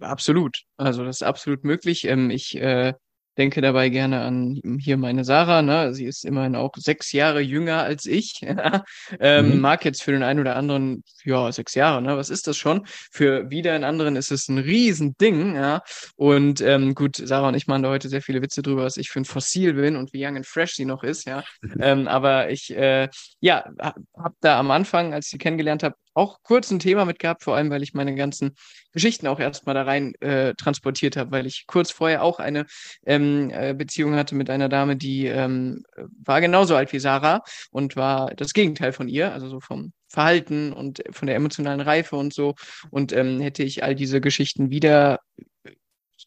Absolut. 0.00 0.62
Also 0.76 1.04
das 1.04 1.16
ist 1.16 1.22
absolut 1.22 1.64
möglich. 1.64 2.04
Ähm, 2.04 2.30
ich 2.30 2.56
äh, 2.56 2.94
denke 3.36 3.60
dabei 3.60 3.88
gerne 3.88 4.22
an 4.22 4.60
hier 4.80 4.96
meine 4.96 5.24
Sarah, 5.24 5.62
ne? 5.62 5.92
Sie 5.94 6.06
ist 6.06 6.24
immerhin 6.24 6.56
auch 6.56 6.72
sechs 6.76 7.12
Jahre 7.12 7.40
jünger 7.40 7.82
als 7.82 8.06
ich. 8.06 8.40
ähm, 9.20 9.54
mhm. 9.54 9.60
Mag 9.60 9.84
jetzt 9.84 10.02
für 10.02 10.12
den 10.12 10.22
einen 10.22 10.40
oder 10.40 10.56
anderen, 10.56 11.04
ja, 11.24 11.50
sechs 11.52 11.74
Jahre, 11.74 12.00
ne? 12.00 12.16
Was 12.16 12.30
ist 12.30 12.46
das 12.46 12.56
schon? 12.56 12.86
Für 12.86 13.50
wieder 13.50 13.74
einen 13.74 13.84
anderen 13.84 14.16
ist 14.16 14.30
es 14.30 14.48
ein 14.48 14.58
Riesending, 14.58 15.54
ja. 15.54 15.82
Und 16.16 16.60
ähm, 16.60 16.94
gut, 16.94 17.16
Sarah 17.16 17.48
und 17.48 17.54
ich 17.54 17.66
machen 17.66 17.82
da 17.82 17.90
heute 17.90 18.08
sehr 18.08 18.22
viele 18.22 18.42
Witze 18.42 18.62
drüber, 18.62 18.84
was 18.84 18.96
ich 18.96 19.10
für 19.10 19.20
ein 19.20 19.24
Fossil 19.24 19.74
bin 19.74 19.96
und 19.96 20.12
wie 20.12 20.24
young 20.24 20.36
and 20.36 20.46
fresh 20.46 20.74
sie 20.74 20.86
noch 20.86 21.02
ist, 21.02 21.26
ja. 21.26 21.44
ähm, 21.80 22.08
aber 22.08 22.50
ich, 22.50 22.74
äh, 22.74 23.08
ja, 23.40 23.64
hab 23.78 24.34
da 24.40 24.58
am 24.58 24.70
Anfang, 24.70 25.12
als 25.12 25.26
ich 25.26 25.32
sie 25.32 25.38
kennengelernt 25.38 25.82
habe, 25.82 25.96
auch 26.16 26.42
kurz 26.42 26.70
ein 26.70 26.78
Thema 26.78 27.04
mit 27.04 27.18
gehabt, 27.18 27.44
vor 27.44 27.56
allem, 27.56 27.70
weil 27.70 27.82
ich 27.82 27.94
meine 27.94 28.14
ganzen 28.14 28.54
Geschichten 28.92 29.26
auch 29.26 29.38
erstmal 29.38 29.74
da 29.74 29.82
rein 29.82 30.14
äh, 30.20 30.54
transportiert 30.54 31.16
habe, 31.16 31.30
weil 31.30 31.46
ich 31.46 31.64
kurz 31.66 31.90
vorher 31.90 32.22
auch 32.22 32.38
eine 32.38 32.64
ähm, 33.04 33.50
äh, 33.52 33.74
Beziehung 33.74 34.14
hatte 34.14 34.34
mit 34.34 34.48
einer 34.48 34.68
Dame, 34.68 34.96
die 34.96 35.26
ähm, 35.26 35.84
war 36.24 36.40
genauso 36.40 36.74
alt 36.74 36.92
wie 36.92 36.98
Sarah 37.00 37.42
und 37.70 37.96
war 37.96 38.34
das 38.34 38.54
Gegenteil 38.54 38.92
von 38.92 39.08
ihr, 39.08 39.32
also 39.32 39.48
so 39.48 39.60
vom 39.60 39.92
Verhalten 40.08 40.72
und 40.72 41.02
von 41.10 41.26
der 41.26 41.36
emotionalen 41.36 41.80
Reife 41.80 42.16
und 42.16 42.32
so. 42.32 42.54
Und 42.90 43.12
ähm, 43.12 43.40
hätte 43.40 43.62
ich 43.62 43.84
all 43.84 43.94
diese 43.94 44.20
Geschichten 44.20 44.70
wieder 44.70 45.20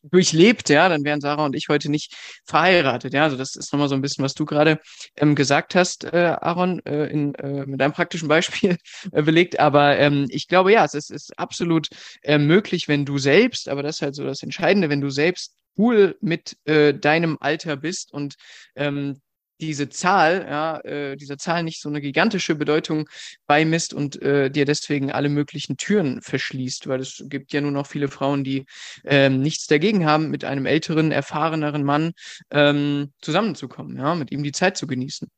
durchlebt, 0.04 0.70
ja, 0.70 0.90
dann 0.90 1.04
wären 1.04 1.22
Sarah 1.22 1.46
und 1.46 1.56
ich 1.56 1.68
heute 1.70 1.90
nicht 1.90 2.16
verheiratet, 2.46 3.14
ja. 3.14 3.24
Also 3.24 3.38
das 3.38 3.56
ist 3.56 3.72
nochmal 3.74 3.90
so 3.90 3.96
ein 3.96 4.02
bisschen, 4.02 4.24
was 4.24 4.34
du 4.34 4.46
gerade 4.46 4.80
ähm, 5.18 5.36
gesagt 5.36 5.76
hast, 5.76 6.06
äh, 6.06 6.36
Aaron, 6.40 6.80
äh, 6.86 7.06
in, 7.08 7.36
äh, 7.36 7.66
mit 7.66 7.82
einem 7.82 7.94
praktischen 7.94 8.28
Beispiel 8.28 8.78
äh, 9.12 9.22
belegt. 9.24 9.60
Aber 9.60 9.98
ähm, 9.98 10.28
ich 10.30 10.48
glaube, 10.48 10.72
ja, 10.72 10.86
es 10.86 10.94
ist, 10.94 11.12
ist 11.12 11.38
absolut 11.38 11.90
äh, 12.22 12.38
möglich, 12.38 12.88
wenn 12.88 13.06
du 13.06 13.18
selbst, 13.18 13.70
aber 13.70 13.84
das 13.84 13.98
ist 13.98 14.02
halt 14.02 14.16
so 14.16 14.24
das 14.24 14.44
Entscheidende, 14.44 14.90
wenn 14.90 15.02
du 15.02 15.10
selbst 15.10 15.56
cool 15.78 16.18
mit 16.22 16.58
äh, 16.66 16.94
deinem 16.94 17.38
Alter 17.40 17.78
bist 17.78 18.14
und 18.14 18.36
ähm, 18.76 19.22
diese 19.62 19.90
Zahl, 19.90 20.46
ja, 20.50 20.80
äh, 20.82 21.16
dieser 21.16 21.38
Zahl 21.38 21.64
nicht 21.64 21.82
so 21.82 21.90
eine 21.90 22.02
gigantische 22.02 22.56
Bedeutung 22.56 23.10
beimisst 23.48 23.94
und 23.94 24.22
äh, 24.22 24.50
dir 24.50 24.66
deswegen 24.66 25.12
alle 25.12 25.30
möglichen 25.30 25.78
Türen 25.78 26.22
verschließt, 26.22 26.88
weil 26.88 27.02
es 27.02 27.24
gibt 27.28 27.54
ja 27.54 27.62
nur 27.62 27.72
noch 27.72 27.88
viele 27.88 28.08
Frauen, 28.08 28.44
die 28.44 28.66
ähm, 29.06 29.42
nichts 29.42 29.68
dagegen 29.68 30.06
haben, 30.06 30.30
mit 30.30 30.44
einem 30.46 30.66
älteren, 30.66 31.12
erfahreneren 31.12 31.84
Mann 31.84 32.14
ähm, 32.52 33.14
zusammenzukommen, 33.22 33.98
ja, 33.98 34.16
mit 34.16 34.32
ihm 34.32 34.44
die 34.44 34.52
Zeit 34.52 34.78
zu 34.78 34.88
genießen. 34.88 35.30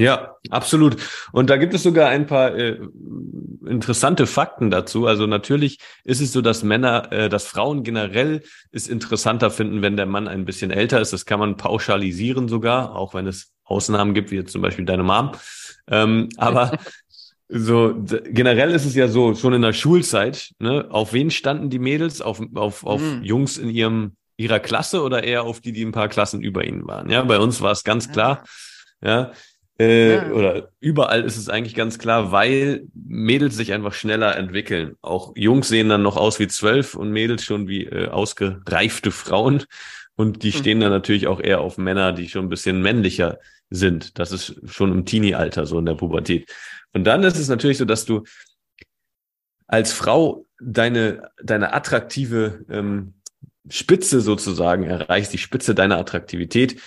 Ja, 0.00 0.36
absolut. 0.48 0.96
Und 1.30 1.50
da 1.50 1.58
gibt 1.58 1.74
es 1.74 1.82
sogar 1.82 2.08
ein 2.08 2.26
paar 2.26 2.54
äh, 2.56 2.78
interessante 3.66 4.26
Fakten 4.26 4.70
dazu. 4.70 5.06
Also 5.06 5.26
natürlich 5.26 5.78
ist 6.04 6.22
es 6.22 6.32
so, 6.32 6.40
dass 6.40 6.62
Männer, 6.62 7.12
äh, 7.12 7.28
dass 7.28 7.44
Frauen 7.44 7.82
generell 7.82 8.42
es 8.72 8.88
interessanter 8.88 9.50
finden, 9.50 9.82
wenn 9.82 9.98
der 9.98 10.06
Mann 10.06 10.26
ein 10.26 10.46
bisschen 10.46 10.70
älter 10.70 11.02
ist. 11.02 11.12
Das 11.12 11.26
kann 11.26 11.38
man 11.38 11.58
pauschalisieren 11.58 12.48
sogar, 12.48 12.96
auch 12.96 13.12
wenn 13.12 13.26
es 13.26 13.52
Ausnahmen 13.64 14.14
gibt, 14.14 14.30
wie 14.30 14.36
jetzt 14.36 14.52
zum 14.52 14.62
Beispiel 14.62 14.86
deine 14.86 15.02
Mom. 15.02 15.32
Ähm, 15.86 16.30
aber 16.38 16.78
so 17.50 17.94
generell 18.24 18.70
ist 18.70 18.86
es 18.86 18.94
ja 18.94 19.06
so, 19.06 19.34
schon 19.34 19.52
in 19.52 19.60
der 19.60 19.74
Schulzeit, 19.74 20.52
ne, 20.60 20.86
auf 20.88 21.12
wen 21.12 21.30
standen 21.30 21.68
die 21.68 21.78
Mädels? 21.78 22.22
Auf, 22.22 22.40
auf, 22.54 22.86
auf 22.86 23.02
mhm. 23.02 23.22
Jungs 23.22 23.58
in 23.58 23.68
ihrem 23.68 24.12
ihrer 24.38 24.60
Klasse 24.60 25.02
oder 25.02 25.24
eher 25.24 25.42
auf 25.42 25.60
die, 25.60 25.72
die 25.72 25.84
ein 25.84 25.92
paar 25.92 26.08
Klassen 26.08 26.40
über 26.40 26.64
ihnen 26.64 26.86
waren? 26.86 27.10
Ja, 27.10 27.22
bei 27.22 27.38
uns 27.38 27.60
war 27.60 27.72
es 27.72 27.84
ganz 27.84 28.10
klar. 28.10 28.44
Ja, 29.02 29.32
äh, 29.80 30.16
ja. 30.16 30.30
Oder 30.32 30.72
überall 30.80 31.24
ist 31.24 31.38
es 31.38 31.48
eigentlich 31.48 31.74
ganz 31.74 31.98
klar, 31.98 32.32
weil 32.32 32.86
Mädels 32.92 33.56
sich 33.56 33.72
einfach 33.72 33.94
schneller 33.94 34.36
entwickeln. 34.36 34.96
Auch 35.00 35.32
Jungs 35.36 35.68
sehen 35.68 35.88
dann 35.88 36.02
noch 36.02 36.18
aus 36.18 36.38
wie 36.38 36.48
zwölf 36.48 36.94
und 36.94 37.10
Mädels 37.10 37.44
schon 37.44 37.66
wie 37.66 37.86
äh, 37.86 38.08
ausgereifte 38.08 39.10
Frauen. 39.10 39.64
Und 40.16 40.42
die 40.42 40.50
hm. 40.52 40.58
stehen 40.58 40.80
dann 40.80 40.90
natürlich 40.90 41.28
auch 41.28 41.40
eher 41.40 41.62
auf 41.62 41.78
Männer, 41.78 42.12
die 42.12 42.28
schon 42.28 42.44
ein 42.44 42.50
bisschen 42.50 42.82
männlicher 42.82 43.38
sind. 43.70 44.18
Das 44.18 44.32
ist 44.32 44.60
schon 44.66 44.92
im 44.92 45.06
Teenie-Alter, 45.06 45.64
so 45.64 45.78
in 45.78 45.86
der 45.86 45.94
Pubertät. 45.94 46.52
Und 46.92 47.04
dann 47.04 47.22
ist 47.22 47.38
es 47.38 47.48
natürlich 47.48 47.78
so, 47.78 47.86
dass 47.86 48.04
du 48.04 48.24
als 49.66 49.94
Frau 49.94 50.44
deine, 50.60 51.30
deine 51.42 51.72
attraktive 51.72 52.66
ähm, 52.68 53.14
Spitze 53.70 54.20
sozusagen 54.20 54.84
erreichst, 54.84 55.32
die 55.32 55.38
Spitze 55.38 55.74
deiner 55.74 55.96
Attraktivität, 55.96 56.82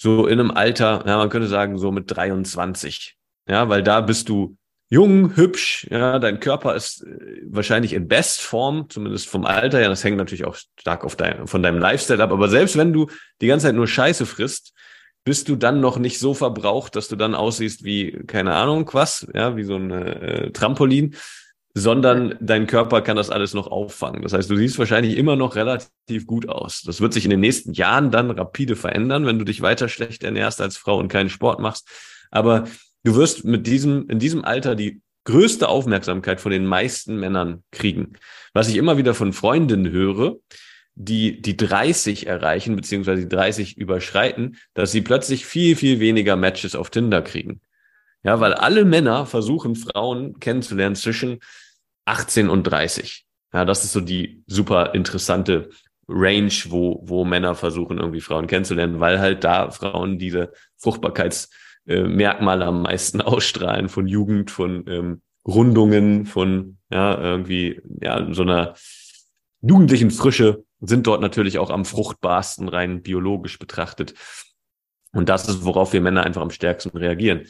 so 0.00 0.26
in 0.26 0.40
einem 0.40 0.50
Alter, 0.50 1.04
ja, 1.06 1.18
man 1.18 1.28
könnte 1.28 1.46
sagen, 1.46 1.76
so 1.76 1.92
mit 1.92 2.10
23. 2.10 3.18
Ja, 3.46 3.68
weil 3.68 3.82
da 3.82 4.00
bist 4.00 4.30
du 4.30 4.56
jung, 4.88 5.36
hübsch, 5.36 5.86
ja, 5.90 6.18
dein 6.18 6.40
Körper 6.40 6.74
ist 6.74 7.04
äh, 7.04 7.42
wahrscheinlich 7.44 7.92
in 7.92 8.08
Bestform, 8.08 8.88
zumindest 8.88 9.28
vom 9.28 9.44
Alter 9.44 9.78
ja, 9.78 9.90
das 9.90 10.02
hängt 10.02 10.16
natürlich 10.16 10.46
auch 10.46 10.56
stark 10.78 11.04
auf 11.04 11.16
dein, 11.16 11.46
von 11.46 11.62
deinem 11.62 11.78
Lifestyle 11.78 12.22
ab, 12.22 12.32
aber 12.32 12.48
selbst 12.48 12.78
wenn 12.78 12.94
du 12.94 13.08
die 13.42 13.46
ganze 13.46 13.66
Zeit 13.66 13.74
nur 13.74 13.86
Scheiße 13.86 14.24
frisst, 14.24 14.72
bist 15.24 15.50
du 15.50 15.56
dann 15.56 15.80
noch 15.80 15.98
nicht 15.98 16.18
so 16.18 16.32
verbraucht, 16.32 16.96
dass 16.96 17.08
du 17.08 17.16
dann 17.16 17.34
aussiehst 17.34 17.84
wie, 17.84 18.24
keine 18.26 18.54
Ahnung, 18.54 18.88
was, 18.94 19.26
ja, 19.34 19.54
wie 19.54 19.64
so 19.64 19.76
ein 19.76 19.90
äh, 19.90 20.50
Trampolin, 20.50 21.14
sondern 21.74 22.36
dein 22.40 22.66
Körper 22.66 23.00
kann 23.00 23.16
das 23.16 23.30
alles 23.30 23.54
noch 23.54 23.68
auffangen. 23.68 24.22
Das 24.22 24.32
heißt, 24.32 24.50
du 24.50 24.56
siehst 24.56 24.78
wahrscheinlich 24.78 25.16
immer 25.16 25.36
noch 25.36 25.54
relativ 25.54 26.26
gut 26.26 26.48
aus. 26.48 26.82
Das 26.82 27.00
wird 27.00 27.12
sich 27.12 27.24
in 27.24 27.30
den 27.30 27.40
nächsten 27.40 27.72
Jahren 27.72 28.10
dann 28.10 28.30
rapide 28.30 28.74
verändern, 28.74 29.26
wenn 29.26 29.38
du 29.38 29.44
dich 29.44 29.62
weiter 29.62 29.88
schlecht 29.88 30.24
ernährst 30.24 30.60
als 30.60 30.76
Frau 30.76 30.98
und 30.98 31.08
keinen 31.08 31.30
Sport 31.30 31.60
machst. 31.60 31.88
Aber 32.30 32.64
du 33.04 33.14
wirst 33.14 33.44
mit 33.44 33.66
diesem, 33.66 34.08
in 34.08 34.18
diesem 34.18 34.44
Alter 34.44 34.74
die 34.74 35.00
größte 35.24 35.68
Aufmerksamkeit 35.68 36.40
von 36.40 36.50
den 36.50 36.66
meisten 36.66 37.16
Männern 37.20 37.62
kriegen. 37.70 38.14
Was 38.52 38.68
ich 38.68 38.76
immer 38.76 38.96
wieder 38.96 39.14
von 39.14 39.32
Freundinnen 39.32 39.92
höre, 39.92 40.36
die 40.94 41.40
die 41.40 41.56
30 41.56 42.26
erreichen, 42.26 42.74
beziehungsweise 42.74 43.22
die 43.22 43.28
30 43.28 43.76
überschreiten, 43.76 44.56
dass 44.74 44.92
sie 44.92 45.02
plötzlich 45.02 45.46
viel, 45.46 45.76
viel 45.76 46.00
weniger 46.00 46.36
Matches 46.36 46.74
auf 46.74 46.90
Tinder 46.90 47.22
kriegen. 47.22 47.60
Ja, 48.22 48.40
weil 48.40 48.54
alle 48.54 48.84
Männer 48.84 49.26
versuchen, 49.26 49.76
Frauen 49.76 50.38
kennenzulernen 50.40 50.94
zwischen 50.94 51.40
18 52.04 52.48
und 52.50 52.64
30. 52.64 53.24
Ja, 53.52 53.64
das 53.64 53.84
ist 53.84 53.92
so 53.92 54.00
die 54.00 54.42
super 54.46 54.94
interessante 54.94 55.70
Range, 56.08 56.52
wo, 56.68 57.00
wo 57.04 57.24
Männer 57.24 57.54
versuchen, 57.54 57.98
irgendwie 57.98 58.20
Frauen 58.20 58.46
kennenzulernen, 58.46 59.00
weil 59.00 59.20
halt 59.20 59.44
da 59.44 59.70
Frauen 59.70 60.18
diese 60.18 60.52
Fruchtbarkeitsmerkmale 60.76 62.64
äh, 62.64 62.68
am 62.68 62.82
meisten 62.82 63.20
ausstrahlen 63.22 63.88
von 63.88 64.06
Jugend, 64.06 64.50
von 64.50 64.84
ähm, 64.88 65.22
Rundungen, 65.46 66.26
von 66.26 66.78
ja, 66.90 67.18
irgendwie, 67.18 67.80
ja, 68.02 68.32
so 68.32 68.42
einer 68.42 68.74
jugendlichen 69.62 70.10
Frische 70.10 70.64
sind 70.80 71.06
dort 71.06 71.20
natürlich 71.20 71.58
auch 71.58 71.70
am 71.70 71.84
fruchtbarsten, 71.84 72.68
rein 72.68 73.02
biologisch 73.02 73.58
betrachtet. 73.58 74.14
Und 75.12 75.28
das 75.28 75.48
ist, 75.48 75.64
worauf 75.64 75.92
wir 75.92 76.00
Männer 76.00 76.24
einfach 76.24 76.42
am 76.42 76.50
stärksten 76.50 76.96
reagieren. 76.96 77.46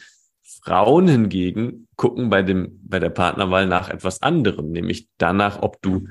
Frauen 0.63 1.07
hingegen 1.07 1.87
gucken 1.95 2.29
bei 2.29 2.43
dem, 2.43 2.79
bei 2.83 2.99
der 2.99 3.09
Partnerwahl 3.09 3.67
nach 3.67 3.89
etwas 3.89 4.21
anderem, 4.21 4.71
nämlich 4.71 5.07
danach, 5.17 5.61
ob 5.61 5.81
du 5.81 6.07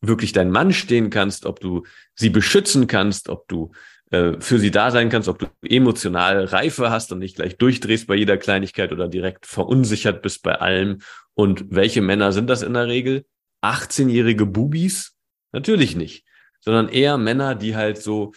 wirklich 0.00 0.32
dein 0.32 0.50
Mann 0.50 0.72
stehen 0.72 1.10
kannst, 1.10 1.46
ob 1.46 1.60
du 1.60 1.84
sie 2.14 2.30
beschützen 2.30 2.86
kannst, 2.86 3.28
ob 3.28 3.48
du 3.48 3.72
äh, 4.10 4.40
für 4.40 4.58
sie 4.58 4.70
da 4.70 4.90
sein 4.90 5.08
kannst, 5.08 5.28
ob 5.28 5.38
du 5.38 5.46
emotional 5.62 6.44
Reife 6.44 6.90
hast 6.90 7.12
und 7.12 7.18
nicht 7.18 7.36
gleich 7.36 7.56
durchdrehst 7.56 8.06
bei 8.06 8.14
jeder 8.14 8.36
Kleinigkeit 8.36 8.92
oder 8.92 9.08
direkt 9.08 9.46
verunsichert 9.46 10.22
bist 10.22 10.42
bei 10.42 10.54
allem. 10.54 10.98
Und 11.34 11.66
welche 11.70 12.02
Männer 12.02 12.32
sind 12.32 12.48
das 12.48 12.62
in 12.62 12.74
der 12.74 12.86
Regel? 12.86 13.24
18-jährige 13.62 14.46
Bubis? 14.46 15.16
Natürlich 15.52 15.96
nicht, 15.96 16.24
sondern 16.60 16.88
eher 16.88 17.16
Männer, 17.16 17.54
die 17.54 17.76
halt 17.76 17.98
so, 17.98 18.32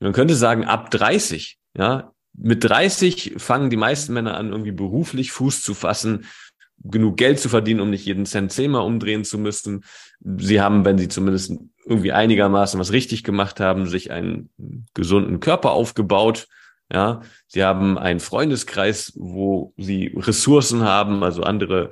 man 0.00 0.12
könnte 0.12 0.34
sagen, 0.34 0.64
ab 0.64 0.90
30, 0.90 1.58
ja, 1.76 2.12
mit 2.38 2.64
30 2.64 3.34
fangen 3.38 3.70
die 3.70 3.76
meisten 3.76 4.12
Männer 4.12 4.36
an, 4.36 4.50
irgendwie 4.50 4.72
beruflich 4.72 5.32
Fuß 5.32 5.62
zu 5.62 5.74
fassen, 5.74 6.26
genug 6.78 7.16
Geld 7.16 7.40
zu 7.40 7.48
verdienen, 7.48 7.80
um 7.80 7.90
nicht 7.90 8.04
jeden 8.04 8.26
Cent 8.26 8.52
zehnmal 8.52 8.82
umdrehen 8.82 9.24
zu 9.24 9.38
müssen. 9.38 9.84
Sie 10.20 10.60
haben, 10.60 10.84
wenn 10.84 10.98
sie 10.98 11.08
zumindest 11.08 11.52
irgendwie 11.84 12.12
einigermaßen 12.12 12.78
was 12.78 12.92
richtig 12.92 13.24
gemacht 13.24 13.60
haben, 13.60 13.86
sich 13.86 14.10
einen 14.10 14.50
gesunden 14.94 15.40
Körper 15.40 15.70
aufgebaut. 15.70 16.48
Ja, 16.92 17.22
sie 17.48 17.64
haben 17.64 17.98
einen 17.98 18.20
Freundeskreis, 18.20 19.12
wo 19.16 19.72
sie 19.76 20.12
Ressourcen 20.16 20.82
haben, 20.82 21.24
also 21.24 21.42
andere 21.42 21.90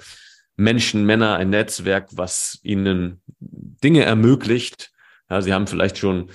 Menschen, 0.57 1.05
Männer, 1.05 1.35
ein 1.35 1.51
Netzwerk, 1.51 2.09
was 2.13 2.61
ihnen 2.63 3.21
Dinge 3.41 4.05
ermöglicht. 4.05 4.93
Ja, 5.29 5.43
sie 5.43 5.53
haben 5.53 5.67
vielleicht 5.67 5.99
schon 5.99 6.31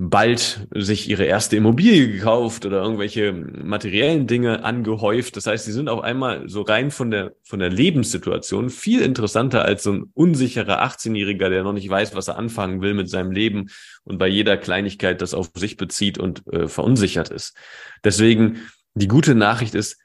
bald 0.00 0.68
sich 0.72 1.10
ihre 1.10 1.24
erste 1.24 1.56
Immobilie 1.56 2.12
gekauft 2.12 2.64
oder 2.64 2.80
irgendwelche 2.80 3.32
materiellen 3.32 4.28
Dinge 4.28 4.62
angehäuft. 4.62 5.36
Das 5.36 5.48
heißt, 5.48 5.64
sie 5.64 5.72
sind 5.72 5.88
auf 5.88 6.02
einmal 6.02 6.48
so 6.48 6.62
rein 6.62 6.92
von 6.92 7.10
der, 7.10 7.32
von 7.42 7.58
der 7.58 7.70
Lebenssituation 7.70 8.70
viel 8.70 9.02
interessanter 9.02 9.64
als 9.64 9.82
so 9.82 9.92
ein 9.92 10.04
unsicherer 10.14 10.84
18-Jähriger, 10.84 11.48
der 11.48 11.64
noch 11.64 11.72
nicht 11.72 11.90
weiß, 11.90 12.14
was 12.14 12.28
er 12.28 12.38
anfangen 12.38 12.80
will 12.80 12.94
mit 12.94 13.10
seinem 13.10 13.32
Leben 13.32 13.70
und 14.04 14.18
bei 14.18 14.28
jeder 14.28 14.56
Kleinigkeit 14.56 15.20
das 15.20 15.34
auf 15.34 15.50
sich 15.56 15.76
bezieht 15.76 16.16
und 16.16 16.46
äh, 16.52 16.68
verunsichert 16.68 17.30
ist. 17.30 17.56
Deswegen, 18.04 18.68
die 18.94 19.08
gute 19.08 19.34
Nachricht 19.34 19.74
ist, 19.74 20.00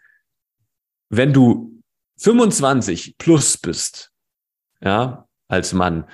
wenn 1.10 1.34
du 1.34 1.84
25 2.18 3.20
plus 3.20 3.60
bist, 3.60 4.12
ja, 4.82 5.28
als 5.48 5.72
Mann, 5.74 6.06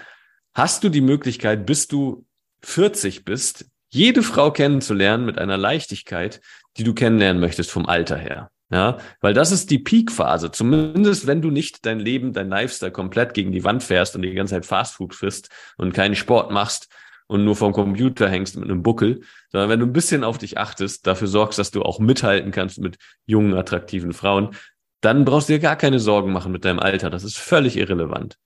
hast 0.53 0.83
du 0.83 0.89
die 0.89 0.99
Möglichkeit, 0.99 1.65
bis 1.65 1.87
du 1.87 2.25
40 2.61 3.25
bist, 3.25 3.65
jede 3.89 4.21
Frau 4.21 4.51
kennenzulernen 4.51 5.25
mit 5.25 5.37
einer 5.37 5.57
Leichtigkeit, 5.57 6.41
die 6.77 6.83
du 6.83 6.93
kennenlernen 6.93 7.39
möchtest 7.39 7.71
vom 7.71 7.85
Alter 7.85 8.17
her. 8.17 8.51
Ja, 8.71 8.99
weil 9.19 9.33
das 9.33 9.51
ist 9.51 9.71
die 9.71 9.79
Peak-Phase. 9.79 10.51
Zumindest 10.51 11.25
wenn 11.25 11.41
du 11.41 11.49
nicht 11.49 11.87
dein 11.87 11.99
Leben, 11.99 12.33
dein 12.33 12.49
Lifestyle 12.49 12.91
komplett 12.91 13.33
gegen 13.33 13.51
die 13.51 13.63
Wand 13.63 13.81
fährst 13.81 14.15
und 14.15 14.21
die 14.21 14.33
ganze 14.33 14.53
Zeit 14.53 14.65
Fastfood 14.67 15.15
frisst 15.15 15.49
und 15.77 15.93
keinen 15.93 16.15
Sport 16.15 16.51
machst 16.51 16.87
und 17.25 17.45
nur 17.45 17.55
vom 17.55 17.73
Computer 17.73 18.29
hängst 18.29 18.57
mit 18.57 18.69
einem 18.69 18.83
Buckel, 18.83 19.21
sondern 19.51 19.69
wenn 19.69 19.79
du 19.79 19.87
ein 19.87 19.93
bisschen 19.93 20.23
auf 20.23 20.37
dich 20.37 20.59
achtest, 20.59 21.07
dafür 21.07 21.27
sorgst, 21.27 21.57
dass 21.57 21.71
du 21.71 21.81
auch 21.81 21.99
mithalten 21.99 22.51
kannst 22.51 22.79
mit 22.79 22.97
jungen, 23.25 23.55
attraktiven 23.55 24.13
Frauen, 24.13 24.55
dann 25.01 25.25
brauchst 25.25 25.49
du 25.49 25.53
dir 25.53 25.59
gar 25.59 25.75
keine 25.75 25.99
Sorgen 25.99 26.31
machen 26.31 26.51
mit 26.51 26.63
deinem 26.63 26.79
Alter. 26.79 27.09
Das 27.09 27.23
ist 27.23 27.37
völlig 27.37 27.75
irrelevant. 27.75 28.37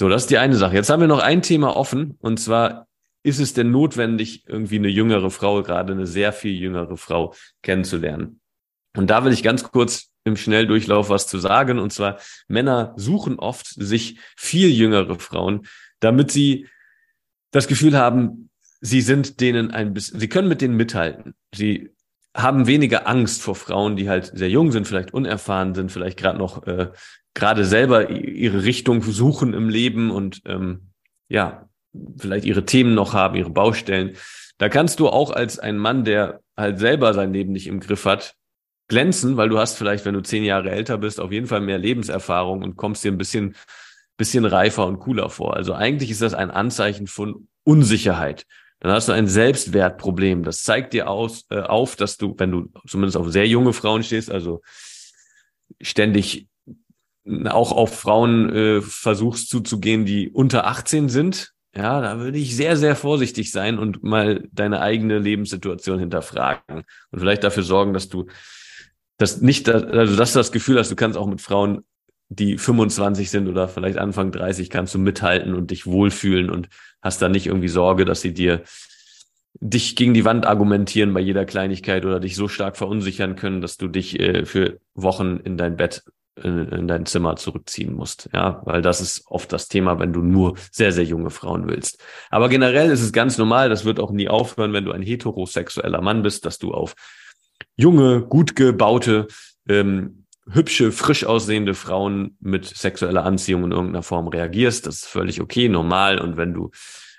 So, 0.00 0.08
das 0.08 0.22
ist 0.22 0.30
die 0.30 0.38
eine 0.38 0.56
Sache. 0.56 0.76
Jetzt 0.76 0.88
haben 0.88 1.00
wir 1.00 1.08
noch 1.08 1.18
ein 1.18 1.42
Thema 1.42 1.76
offen 1.76 2.16
und 2.20 2.40
zwar 2.40 2.88
ist 3.22 3.38
es 3.38 3.52
denn 3.52 3.70
notwendig, 3.70 4.44
irgendwie 4.46 4.76
eine 4.76 4.88
jüngere 4.88 5.30
Frau, 5.30 5.62
gerade 5.62 5.92
eine 5.92 6.06
sehr 6.06 6.32
viel 6.32 6.54
jüngere 6.54 6.96
Frau 6.96 7.34
kennenzulernen? 7.60 8.40
Und 8.96 9.10
da 9.10 9.26
will 9.26 9.32
ich 9.34 9.42
ganz 9.42 9.62
kurz 9.62 10.10
im 10.24 10.38
Schnelldurchlauf 10.38 11.10
was 11.10 11.26
zu 11.26 11.38
sagen. 11.38 11.78
Und 11.78 11.92
zwar, 11.92 12.18
Männer 12.48 12.94
suchen 12.96 13.38
oft 13.38 13.66
sich 13.66 14.18
viel 14.38 14.70
jüngere 14.70 15.18
Frauen, 15.18 15.66
damit 15.98 16.30
sie 16.30 16.66
das 17.50 17.68
Gefühl 17.68 17.98
haben, 17.98 18.48
sie 18.80 19.02
sind 19.02 19.42
denen 19.42 19.70
ein 19.70 19.92
bisschen, 19.92 20.18
sie 20.18 20.30
können 20.30 20.48
mit 20.48 20.62
denen 20.62 20.78
mithalten. 20.78 21.34
Sie 21.54 21.90
haben 22.34 22.66
weniger 22.66 23.06
Angst 23.06 23.42
vor 23.42 23.54
Frauen, 23.54 23.96
die 23.96 24.08
halt 24.08 24.32
sehr 24.34 24.48
jung 24.48 24.72
sind, 24.72 24.88
vielleicht 24.88 25.12
unerfahren 25.12 25.74
sind, 25.74 25.92
vielleicht 25.92 26.18
gerade 26.18 26.38
noch 26.38 26.66
äh, 26.66 26.90
gerade 27.34 27.64
selber 27.64 28.10
ihre 28.10 28.64
Richtung 28.64 29.02
suchen 29.02 29.54
im 29.54 29.68
Leben 29.68 30.10
und 30.10 30.42
ähm, 30.46 30.90
ja, 31.28 31.68
vielleicht 32.18 32.44
ihre 32.44 32.64
Themen 32.64 32.94
noch 32.94 33.14
haben, 33.14 33.36
ihre 33.36 33.50
Baustellen. 33.50 34.16
Da 34.58 34.68
kannst 34.68 35.00
du 35.00 35.08
auch 35.08 35.30
als 35.30 35.58
ein 35.58 35.78
Mann, 35.78 36.04
der 36.04 36.40
halt 36.56 36.78
selber 36.78 37.14
sein 37.14 37.32
Leben 37.32 37.52
nicht 37.52 37.66
im 37.66 37.80
Griff 37.80 38.04
hat, 38.04 38.34
glänzen, 38.88 39.36
weil 39.36 39.48
du 39.48 39.58
hast 39.58 39.78
vielleicht, 39.78 40.04
wenn 40.04 40.14
du 40.14 40.20
zehn 40.20 40.44
Jahre 40.44 40.70
älter 40.70 40.98
bist, 40.98 41.20
auf 41.20 41.32
jeden 41.32 41.46
Fall 41.46 41.60
mehr 41.60 41.78
Lebenserfahrung 41.78 42.62
und 42.62 42.76
kommst 42.76 43.04
dir 43.04 43.12
ein 43.12 43.18
bisschen, 43.18 43.56
bisschen 44.16 44.44
reifer 44.44 44.86
und 44.86 44.98
cooler 44.98 45.30
vor. 45.30 45.56
Also 45.56 45.74
eigentlich 45.74 46.10
ist 46.10 46.22
das 46.22 46.34
ein 46.34 46.50
Anzeichen 46.50 47.06
von 47.06 47.48
Unsicherheit. 47.64 48.46
Dann 48.80 48.92
hast 48.92 49.08
du 49.08 49.12
ein 49.12 49.28
Selbstwertproblem. 49.28 50.42
Das 50.42 50.62
zeigt 50.62 50.92
dir 50.92 51.08
aus, 51.08 51.46
äh, 51.50 51.60
auf, 51.60 51.96
dass 51.96 52.16
du, 52.16 52.34
wenn 52.38 52.50
du 52.50 52.72
zumindest 52.86 53.16
auf 53.16 53.30
sehr 53.30 53.46
junge 53.46 53.72
Frauen 53.72 54.02
stehst, 54.02 54.30
also 54.30 54.62
ständig 55.80 56.48
auch 57.46 57.72
auf 57.72 57.98
Frauen 57.98 58.50
äh, 58.54 58.80
versuchst 58.80 59.48
zuzugehen, 59.50 60.04
die 60.04 60.30
unter 60.30 60.66
18 60.66 61.08
sind, 61.08 61.52
ja, 61.74 62.00
da 62.00 62.18
würde 62.18 62.38
ich 62.38 62.56
sehr, 62.56 62.76
sehr 62.76 62.96
vorsichtig 62.96 63.52
sein 63.52 63.78
und 63.78 64.02
mal 64.02 64.48
deine 64.50 64.80
eigene 64.80 65.18
Lebenssituation 65.18 66.00
hinterfragen 66.00 66.82
und 67.10 67.18
vielleicht 67.18 67.44
dafür 67.44 67.62
sorgen, 67.62 67.92
dass 67.92 68.08
du 68.08 68.26
das 69.18 69.40
nicht, 69.40 69.68
also 69.68 70.16
dass 70.16 70.32
du 70.32 70.38
das 70.38 70.50
Gefühl 70.50 70.78
hast, 70.78 70.90
du 70.90 70.96
kannst 70.96 71.16
auch 71.16 71.26
mit 71.26 71.40
Frauen, 71.40 71.84
die 72.28 72.58
25 72.58 73.30
sind 73.30 73.48
oder 73.48 73.68
vielleicht 73.68 73.98
Anfang 73.98 74.32
30, 74.32 74.70
kannst 74.70 74.94
du 74.94 74.98
mithalten 74.98 75.54
und 75.54 75.70
dich 75.70 75.86
wohlfühlen 75.86 76.50
und 76.50 76.68
hast 77.02 77.20
da 77.22 77.28
nicht 77.28 77.46
irgendwie 77.46 77.68
Sorge, 77.68 78.04
dass 78.04 78.20
sie 78.20 78.34
dir 78.34 78.62
dich 79.54 79.96
gegen 79.96 80.14
die 80.14 80.24
Wand 80.24 80.46
argumentieren 80.46 81.12
bei 81.12 81.20
jeder 81.20 81.44
Kleinigkeit 81.44 82.04
oder 82.04 82.20
dich 82.20 82.36
so 82.36 82.48
stark 82.48 82.76
verunsichern 82.76 83.36
können, 83.36 83.60
dass 83.60 83.76
du 83.76 83.88
dich 83.88 84.18
äh, 84.18 84.46
für 84.46 84.78
Wochen 84.94 85.38
in 85.38 85.56
dein 85.56 85.76
Bett 85.76 86.04
in, 86.36 86.68
in 86.68 86.88
dein 86.88 87.06
Zimmer 87.06 87.36
zurückziehen 87.36 87.94
musst. 87.94 88.28
Ja, 88.32 88.62
weil 88.64 88.82
das 88.82 89.00
ist 89.00 89.24
oft 89.26 89.52
das 89.52 89.68
Thema, 89.68 89.98
wenn 89.98 90.12
du 90.12 90.22
nur 90.22 90.56
sehr, 90.70 90.92
sehr 90.92 91.04
junge 91.04 91.30
Frauen 91.30 91.68
willst. 91.68 92.02
Aber 92.30 92.48
generell 92.48 92.90
ist 92.90 93.02
es 93.02 93.12
ganz 93.12 93.38
normal, 93.38 93.68
das 93.68 93.84
wird 93.84 94.00
auch 94.00 94.10
nie 94.10 94.28
aufhören, 94.28 94.72
wenn 94.72 94.84
du 94.84 94.92
ein 94.92 95.02
heterosexueller 95.02 96.00
Mann 96.00 96.22
bist, 96.22 96.44
dass 96.46 96.58
du 96.58 96.72
auf 96.72 96.94
junge, 97.76 98.22
gut 98.22 98.56
gebaute, 98.56 99.26
ähm, 99.68 100.24
hübsche, 100.50 100.92
frisch 100.92 101.24
aussehende 101.24 101.74
Frauen 101.74 102.36
mit 102.40 102.66
sexueller 102.66 103.24
Anziehung 103.24 103.64
in 103.64 103.72
irgendeiner 103.72 104.02
Form 104.02 104.28
reagierst. 104.28 104.86
Das 104.86 104.96
ist 104.96 105.06
völlig 105.06 105.40
okay, 105.40 105.68
normal. 105.68 106.20
Und 106.20 106.36
wenn 106.36 106.54
du 106.54 106.70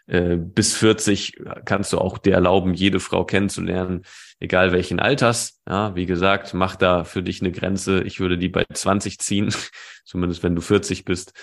äh, 0.08 0.36
bis 0.36 0.76
40 0.76 1.38
kannst 1.66 1.94
du 1.94 1.98
auch 1.98 2.18
dir 2.18 2.34
erlauben, 2.34 2.74
jede 2.74 3.00
Frau 3.00 3.24
kennenzulernen, 3.26 4.04
egal 4.40 4.72
welchen 4.72 5.00
Alters. 5.00 5.62
Ja, 5.68 5.96
wie 5.96 6.06
gesagt, 6.06 6.54
mach 6.54 6.76
da 6.76 7.04
für 7.04 7.24
dich 7.24 7.42
eine 7.42 7.52
Grenze. 7.52 8.04
Ich 8.04 8.20
würde 8.20 8.38
die 8.38 8.50
bei 8.50 8.66
20 8.72 9.20
ziehen, 9.20 9.54
zumindest 10.06 10.44
wenn 10.44 10.56
du 10.56 10.62
40 10.62 11.06
bist. 11.06 11.34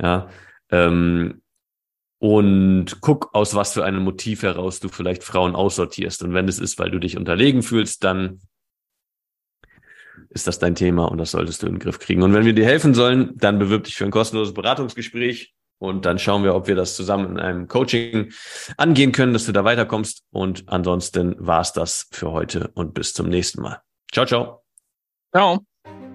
Ja, 0.00 0.28
ähm, 0.70 1.42
und 2.18 3.00
guck, 3.00 3.30
aus 3.34 3.54
was 3.54 3.72
für 3.72 3.84
einem 3.84 4.04
Motiv 4.04 4.42
heraus 4.42 4.78
du 4.78 4.88
vielleicht 4.88 5.24
Frauen 5.24 5.54
aussortierst. 5.54 6.22
Und 6.22 6.34
wenn 6.34 6.48
es 6.48 6.58
ist, 6.58 6.78
weil 6.78 6.90
du 6.90 6.98
dich 6.98 7.16
unterlegen 7.16 7.62
fühlst, 7.62 8.04
dann 8.04 8.40
ist 10.28 10.46
das 10.46 10.58
dein 10.58 10.74
Thema 10.74 11.06
und 11.06 11.16
das 11.18 11.30
solltest 11.30 11.62
du 11.62 11.66
in 11.66 11.74
den 11.74 11.78
Griff 11.78 11.98
kriegen. 11.98 12.22
Und 12.22 12.34
wenn 12.34 12.44
wir 12.44 12.52
dir 12.52 12.66
helfen 12.66 12.92
sollen, 12.92 13.36
dann 13.36 13.58
bewirb 13.58 13.84
dich 13.84 13.96
für 13.96 14.04
ein 14.04 14.10
kostenloses 14.10 14.52
Beratungsgespräch 14.52 15.54
und 15.80 16.04
dann 16.04 16.18
schauen 16.18 16.44
wir, 16.44 16.54
ob 16.54 16.68
wir 16.68 16.76
das 16.76 16.94
zusammen 16.94 17.32
in 17.32 17.40
einem 17.40 17.66
Coaching 17.66 18.30
angehen 18.76 19.10
können, 19.12 19.32
dass 19.32 19.46
du 19.46 19.52
da 19.52 19.64
weiterkommst. 19.64 20.24
Und 20.30 20.64
ansonsten 20.66 21.34
war's 21.38 21.72
das 21.72 22.06
für 22.12 22.30
heute 22.30 22.70
und 22.74 22.92
bis 22.94 23.14
zum 23.14 23.28
nächsten 23.28 23.62
Mal. 23.62 23.80
Ciao, 24.12 24.26
ciao. 24.26 24.62
Ciao. 25.34 25.60